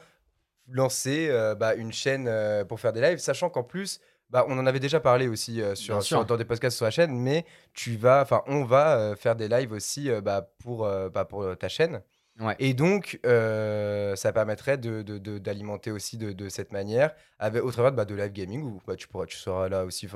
[0.69, 4.01] lancer euh, bah, une chaîne euh, pour faire des lives, sachant qu'en plus,
[4.31, 7.17] bah, on en avait déjà parlé aussi sur, sur- dans des podcasts sur la chaîne,
[7.17, 10.79] mais tu vas, enfin, on va faire des lives aussi bah, pour,
[11.15, 12.03] bah, pour ta chaîne.
[12.41, 12.57] Ouais.
[12.59, 17.71] Et donc, ça permettrait de- de- de- d'alimenter aussi de, de cette manière, avec, au
[17.71, 20.09] travers bah, de live gaming, où bah, tu, pourras, tu seras là aussi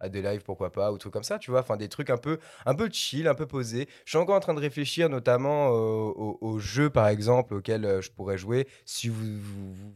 [0.00, 1.60] à des lives, pourquoi pas, ou trucs comme ça, tu vois.
[1.60, 3.88] Enfin, des trucs un peu, un peu chill, un peu posés.
[4.04, 8.10] Je suis encore en train de réfléchir notamment aux, jeux, par exemple, auxquels euh, je
[8.10, 8.66] pourrais jouer.
[8.84, 9.24] Si vous,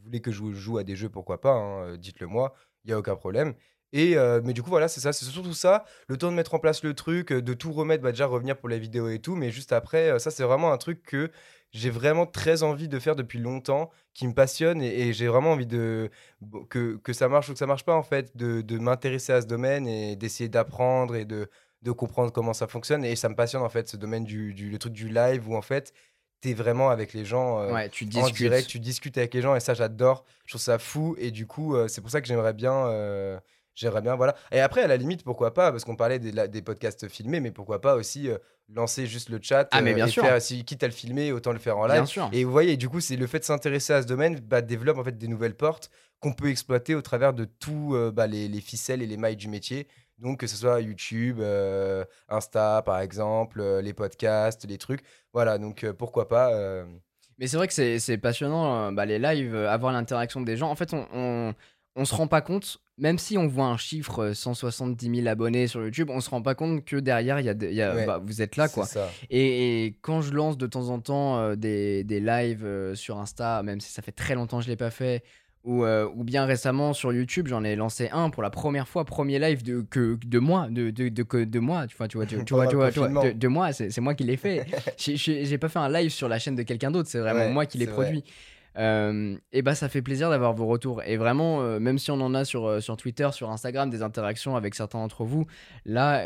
[0.04, 2.94] voulez que je joue à des jeux, pourquoi pas, hein, euh, dites-le moi, il n'y
[2.94, 3.54] a aucun problème.
[3.94, 6.52] Et euh, mais du coup, voilà, c'est ça, c'est surtout ça, le temps de mettre
[6.52, 9.36] en place le truc, de tout remettre, bah, déjà revenir pour les vidéos et tout,
[9.36, 11.30] mais juste après, ça, c'est vraiment un truc que
[11.74, 15.66] j'ai vraiment très envie de faire depuis longtemps, qui me passionne et, j'ai vraiment envie
[15.66, 16.10] de
[16.70, 19.42] que, que, ça marche ou que ça marche pas en fait, de, de m'intéresser à
[19.42, 21.50] ce domaine et d'essayer d'apprendre et de,
[21.82, 23.04] de comprendre comment ça fonctionne.
[23.04, 25.56] Et ça me passionne en fait ce domaine du, du le truc du live où
[25.56, 25.92] en fait
[26.40, 29.42] tu es vraiment avec les gens euh, ouais, tu en direct, tu discutes avec les
[29.42, 32.20] gens et ça j'adore, je trouve ça fou et du coup euh, c'est pour ça
[32.20, 33.38] que j'aimerais bien euh,
[33.74, 34.36] J'aimerais bien, voilà.
[34.52, 37.50] Et après, à la limite, pourquoi pas, parce qu'on parlait des, des, podcasts filmés, mais
[37.50, 38.38] pourquoi pas aussi euh,
[38.72, 39.66] lancer juste le chat.
[39.72, 40.22] Ah, mais euh, bien et sûr.
[40.22, 41.96] Faire, si, quitte à le filmer, autant le faire en live.
[41.96, 42.30] Bien sûr.
[42.32, 44.98] Et vous voyez, du coup, c'est le fait de s'intéresser à ce domaine, bah, développe
[44.98, 48.46] en fait des nouvelles portes qu'on peut exploiter au travers de tous euh, bah, les,
[48.46, 49.88] les, ficelles et les mailles du métier.
[50.18, 51.40] Donc, que ce soit YouTube,
[52.28, 55.02] Insta, par exemple, les podcasts, les trucs.
[55.32, 56.84] Voilà, donc pourquoi pas.
[57.38, 60.70] Mais c'est vrai que c'est passionnant, bah, les lives, avoir l'interaction des gens.
[60.70, 61.54] En fait, on, on,
[61.96, 65.66] on se rend pas compte même si on voit un chiffre 170 euh, 000 abonnés
[65.66, 68.56] sur YouTube, on se rend pas compte que derrière, il y a, bah, vous êtes
[68.56, 68.68] là.
[68.68, 68.86] quoi.
[69.30, 73.62] Et, quand je lance de temps en temps euh, des, des, lives euh, sur Insta,
[73.62, 75.24] même si ça fait très longtemps que je l'ai pas fait,
[75.64, 79.38] ou, ou bien récemment sur YouTube, j'en ai lancé un pour la première fois, premier
[79.38, 82.34] live de, que, de moi, de, de, de, de moi, tu vois, tu vois, tu,
[82.50, 84.66] vois, tu vois, de, moi, c'est moi qui l'ai fait.
[84.98, 87.78] J'ai pas fait un live sur la chaîne de quelqu'un d'autre, c'est vraiment moi qui
[87.78, 88.24] l'ai produit.
[88.76, 91.02] Euh, et bah ça fait plaisir d'avoir vos retours.
[91.04, 94.02] Et vraiment, euh, même si on en a sur, euh, sur Twitter, sur Instagram, des
[94.02, 95.46] interactions avec certains d'entre vous,
[95.84, 96.18] là,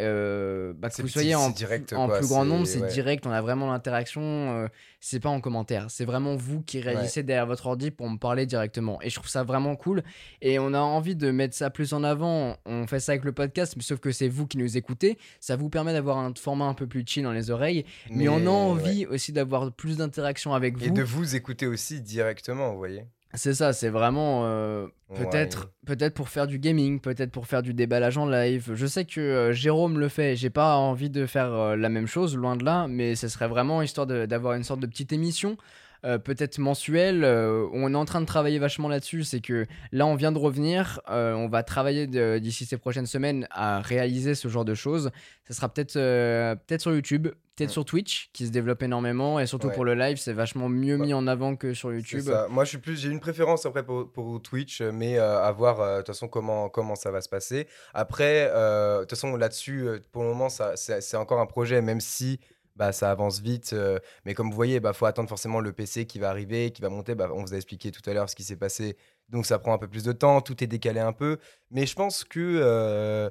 [0.72, 3.70] bah, que vous soyez en, direct, en plus grand nombre, c'est direct, on a vraiment
[3.70, 4.68] l'interaction
[5.00, 5.86] c'est pas en commentaire.
[5.88, 9.00] C'est vraiment vous qui réagissez derrière votre ordi pour me parler directement.
[9.02, 10.02] Et je trouve ça vraiment cool.
[10.42, 12.56] Et on a envie de mettre ça plus en avant.
[12.66, 15.18] On fait ça avec le podcast, mais sauf que c'est vous qui nous écoutez.
[15.40, 17.84] Ça vous permet d'avoir un format un peu plus chill dans les oreilles.
[18.10, 20.86] Mais, on a envie aussi d'avoir plus d'interaction avec vous.
[20.86, 22.00] Et de vous écouter aussi
[22.38, 23.04] directement, vous voyez.
[23.34, 27.74] C'est ça, c'est vraiment euh, peut-être peut-être pour faire du gaming, peut-être pour faire du
[27.74, 28.72] déballage en live.
[28.74, 32.06] Je sais que euh, Jérôme le fait, j'ai pas envie de faire euh, la même
[32.06, 35.58] chose, loin de là, mais ce serait vraiment histoire d'avoir une sorte de petite émission
[36.04, 37.24] euh, peut-être mensuel.
[37.24, 39.24] Euh, on est en train de travailler vachement là-dessus.
[39.24, 41.00] C'est que là, on vient de revenir.
[41.10, 42.06] Euh, on va travailler
[42.40, 45.10] d'ici ces prochaines semaines à réaliser ce genre de choses.
[45.48, 49.40] Ça sera peut-être peut-être sur YouTube, peut-être sur Twitch, qui se développe énormément.
[49.40, 52.30] Et surtout pour le live, c'est vachement mieux mis en avant que sur YouTube.
[52.50, 55.96] Moi, je suis plus, j'ai une préférence après pour, pour Twitch, mais à voir de
[55.98, 57.66] toute façon comment, comment ça va se passer.
[57.94, 62.38] Après, de toute façon, là-dessus, pour le moment, c'est encore un projet, même si
[62.78, 63.72] bah, ça avance vite.
[63.72, 66.70] Euh, mais comme vous voyez, il bah, faut attendre forcément le PC qui va arriver,
[66.70, 67.14] qui va monter.
[67.16, 68.96] Bah, on vous a expliqué tout à l'heure ce qui s'est passé.
[69.28, 71.38] Donc ça prend un peu plus de temps, tout est décalé un peu.
[71.70, 73.28] Mais je pense que euh,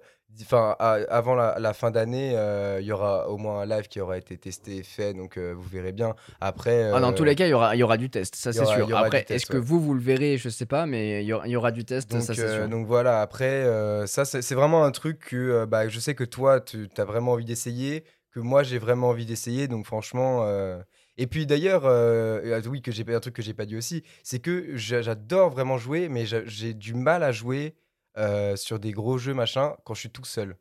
[0.78, 4.38] avant la, fin d'année, euh, il y aura au moins un live qui aura été
[4.38, 5.14] testé et fait.
[5.14, 6.14] Donc vous verrez bien.
[6.40, 6.92] Après.
[6.94, 8.96] Ah, dans tous les cas, il y aura, y aura du test, ça c'est sûr.
[8.96, 11.86] Après, est-ce que vous, vous le verrez Je sais pas, mais il y, aura du
[11.86, 12.68] test, donc, ça c'est sûr.
[12.68, 13.66] Donc voilà, après,
[14.08, 17.46] ça c'est vraiment un truc que bah, je sais que toi, tu as vraiment envie
[17.46, 18.04] d'essayer
[18.42, 19.68] moi j'ai vraiment envie d'essayer.
[19.68, 20.44] Donc franchement.
[20.44, 20.82] Euh,
[21.18, 24.04] et puis d'ailleurs, euh, ah oui, que j'ai un truc que j'ai pas dit aussi,
[24.24, 27.76] c'est que j'adore vraiment jouer, mais j'ai du mal à jouer
[28.18, 30.56] euh, sur des gros jeux machin quand je suis tout seul.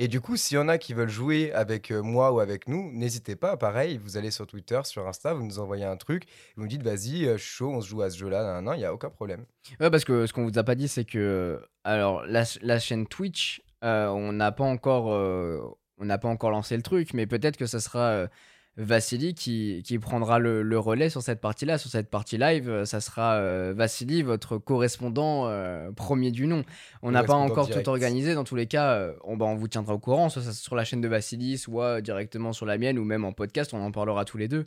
[0.00, 2.90] Et du coup, s'il y en a qui veulent jouer avec moi ou avec nous,
[2.92, 3.56] n'hésitez pas.
[3.56, 6.24] Pareil, vous allez sur Twitter, sur Insta, vous nous envoyez un truc,
[6.56, 8.60] vous me dites vas-y, je suis chaud, on se joue à ce jeu-là.
[8.60, 9.44] Non, il n'y a aucun problème.
[9.78, 13.06] Ouais, parce que ce qu'on vous a pas dit, c'est que alors la, la chaîne
[13.06, 15.12] Twitch, on n'a pas encore
[15.98, 18.28] on n'a pas encore lancé le truc, mais peut-être que ça sera euh,
[18.78, 21.78] Vassili qui, qui prendra le, relais sur cette partie-là.
[21.78, 26.62] Sur cette partie live, euh, ça sera euh, Vassili, votre correspondant euh, premier du nom.
[27.02, 28.34] On n'a pas encore tout organisé.
[28.34, 31.00] Dans tous les cas, on, bah, on vous tiendra au courant, soit sur la chaîne
[31.00, 33.74] de Vassili, soit directement sur la mienne, ou même en podcast.
[33.74, 34.66] On en parlera tous les deux.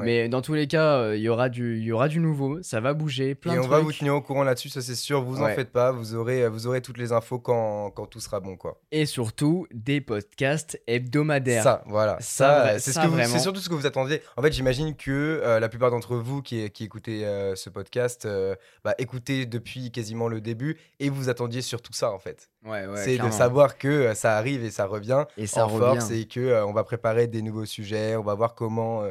[0.00, 2.60] Mais dans tous les cas, il y aura du, y aura du nouveau.
[2.62, 3.36] Ça va bouger.
[3.36, 5.22] Plein Et on va vous tenir au courant là-dessus, ça c'est sûr.
[5.22, 5.92] Vous en faites pas.
[5.92, 8.80] Vous aurez, vous aurez toutes les infos quand, quand tout sera bon, quoi.
[8.90, 11.62] Et surtout des podcasts hebdomadaires.
[11.62, 12.16] Ça, voilà.
[12.20, 14.22] Ça, c'est ce que vous, tout ce que vous attendiez.
[14.36, 18.26] En fait, j'imagine que euh, la plupart d'entre vous qui, qui écoutez euh, ce podcast,
[18.26, 22.50] euh, bah, écoutez depuis quasiment le début et vous attendiez sur tout ça, en fait.
[22.64, 26.10] Ouais, ouais, c'est de savoir que ça arrive et ça revient et ça en force
[26.10, 29.04] et que on va préparer des nouveaux sujets, on va voir comment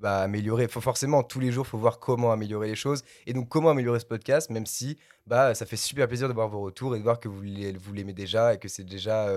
[0.00, 0.68] bah, améliorer.
[0.68, 4.00] Faut forcément tous les jours, faut voir comment améliorer les choses et donc comment améliorer
[4.00, 7.04] ce podcast, même si bah ça fait super plaisir de voir vos retours et de
[7.04, 9.28] voir que vous l'aimez déjà et que c'est déjà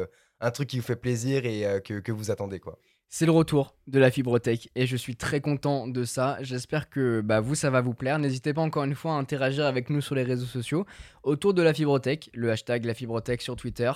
[0.41, 2.79] un truc qui vous fait plaisir et que, que vous attendez quoi.
[3.09, 6.37] C'est le retour de la fibrotech et je suis très content de ça.
[6.41, 8.19] J'espère que bah, vous, ça va vous plaire.
[8.19, 10.85] N'hésitez pas encore une fois à interagir avec nous sur les réseaux sociaux
[11.23, 13.89] autour de la fibrotech, le hashtag la fibrotech sur Twitter.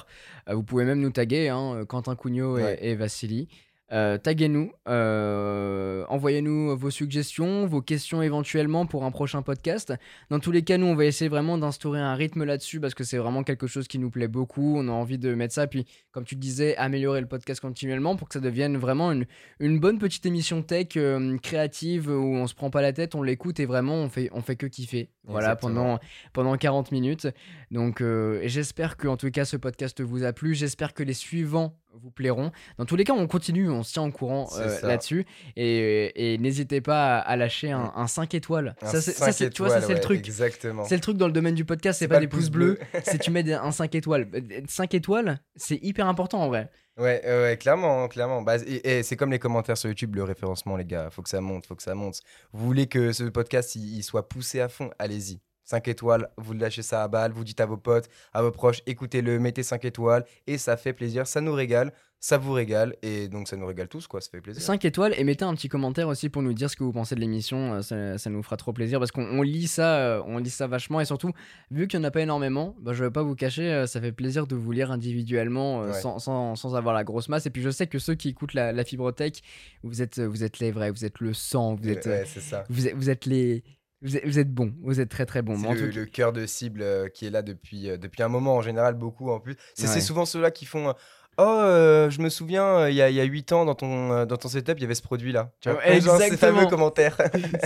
[0.47, 2.77] Euh, vous pouvez même nous taguer, hein, Quentin Cugnot et, Ouais.
[2.81, 3.49] et Vassili.
[3.91, 9.93] Euh, taguez-nous, euh, envoyez-nous vos suggestions, vos questions éventuellement pour un prochain podcast.
[10.29, 13.03] Dans tous les cas, nous, on va essayer vraiment d'instaurer un rythme là-dessus parce que
[13.03, 14.77] c'est vraiment quelque chose qui nous plaît beaucoup.
[14.77, 18.15] On a envie de mettre ça, puis comme tu le disais, améliorer le podcast continuellement
[18.15, 19.25] pour que ça devienne vraiment une,
[19.59, 23.23] une bonne petite émission tech euh, créative où on se prend pas la tête, on
[23.23, 25.09] l'écoute et vraiment on fait, on fait que kiffer.
[25.25, 25.73] Voilà, Exactement.
[25.73, 25.99] pendant,
[26.33, 27.27] pendant 40 minutes.
[27.71, 28.01] Donc
[28.43, 30.55] j'espère que en tout cas ce podcast vous a plu.
[30.55, 32.51] J'espère que les suivants vous plairont.
[32.77, 35.25] Dans tous les cas, on continue, on se tient en courant euh, là-dessus.
[35.55, 38.75] Et, et n'hésitez pas à, lâcher un, un 5 étoiles.
[38.81, 40.19] Un Ça, tu vois, ça c'est le truc.
[40.19, 40.85] Exactement.
[40.85, 43.31] C'est le truc dans le domaine du podcast, c'est pas, des pouces bleus, c'est tu
[43.31, 44.29] mets des- un 5 étoiles.
[44.67, 46.69] 5 étoiles, c'est hyper important en vrai.
[46.97, 48.41] Ouais, ouais, ouais, clairement, clairement.
[48.41, 51.09] Bah, et, et c'est comme les commentaires sur YouTube, le référencement, les gars.
[51.09, 52.19] Faut que ça monte, faut que ça monte.
[52.51, 55.39] Vous voulez que ce podcast il, il soit poussé à fond Allez-y.
[55.63, 58.81] 5 étoiles, vous lâchez ça à balle, vous dites à vos potes, à vos proches,
[58.87, 63.27] écoutez-le, mettez 5 étoiles, et ça fait plaisir, ça nous régale, ça vous régale, et
[63.29, 64.61] donc ça nous régale tous, quoi, ça fait plaisir.
[64.61, 67.15] 5 étoiles et mettez un petit commentaire aussi pour nous dire ce que vous pensez
[67.15, 70.21] de l'émission, euh, ça, ça nous fera trop plaisir parce qu'on on lit ça, euh,
[70.27, 71.31] on lit ça vachement et surtout
[71.71, 73.99] vu qu'il n'y en a pas énormément, bah, je vais pas vous cacher, euh, ça
[74.01, 75.93] fait plaisir de vous lire individuellement Ouais.
[75.93, 78.53] sans, sans- sans avoir la grosse masse et puis je sais que ceux qui écoutent
[78.53, 79.41] la, la fibrotech,
[79.83, 82.65] vous êtes, vous êtes les vrais, vous êtes le sang, vous êtes, Ouais, ça.
[82.69, 83.63] vous êtes, vous êtes les,
[84.01, 85.57] vous êtes, vous êtes bons, vous êtes très très bons.
[85.57, 88.27] C'est le, tout- le cœur de cible euh, qui est là depuis, euh, depuis un
[88.29, 89.55] moment, en général, beaucoup en plus.
[89.75, 90.01] C'est Ouais.
[90.01, 90.93] souvent ceux-là qui font euh,
[91.37, 94.37] Oh, je me souviens, il y, a, il y a 8 ans, dans ton, dans
[94.37, 95.51] ton setup, il y avait ce produit-là.
[95.61, 96.57] Tu vois, Ouais, Genre, ces exactement.
[96.59, 97.17] fameux commentaires.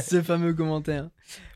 [0.07, 1.09] ce fameux commentaire.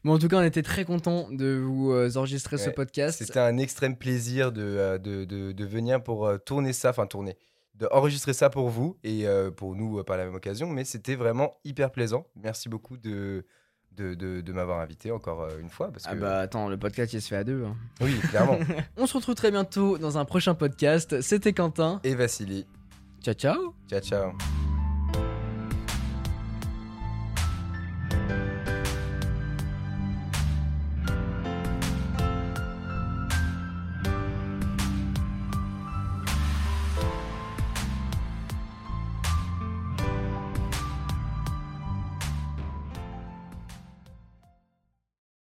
[0.04, 3.24] Bon, en tout cas, on était très content de vous enregistrer ce podcast.
[3.24, 7.38] C'était un extrême plaisir de, de, de, de venir pour tourner ça, enfin tourner,
[7.76, 9.26] de enregistrer ça pour vous et
[9.56, 10.68] pour nous par la même occasion.
[10.68, 12.26] Mais c'était vraiment hyper plaisant.
[12.36, 13.46] Merci beaucoup de,
[14.00, 15.92] de, de, de m'avoir invité encore euh, une fois.
[15.92, 17.64] Parce que, Ah bah attends, le podcast il se fait à deux.
[17.66, 17.76] hein.
[18.02, 18.58] Oui, clairement.
[18.98, 21.22] On se retrouve très bientôt dans un prochain podcast.
[21.22, 22.00] C'était Quentin.
[22.04, 22.66] et Vassili.
[23.22, 24.79] Ciao ciao Ciao, ciao.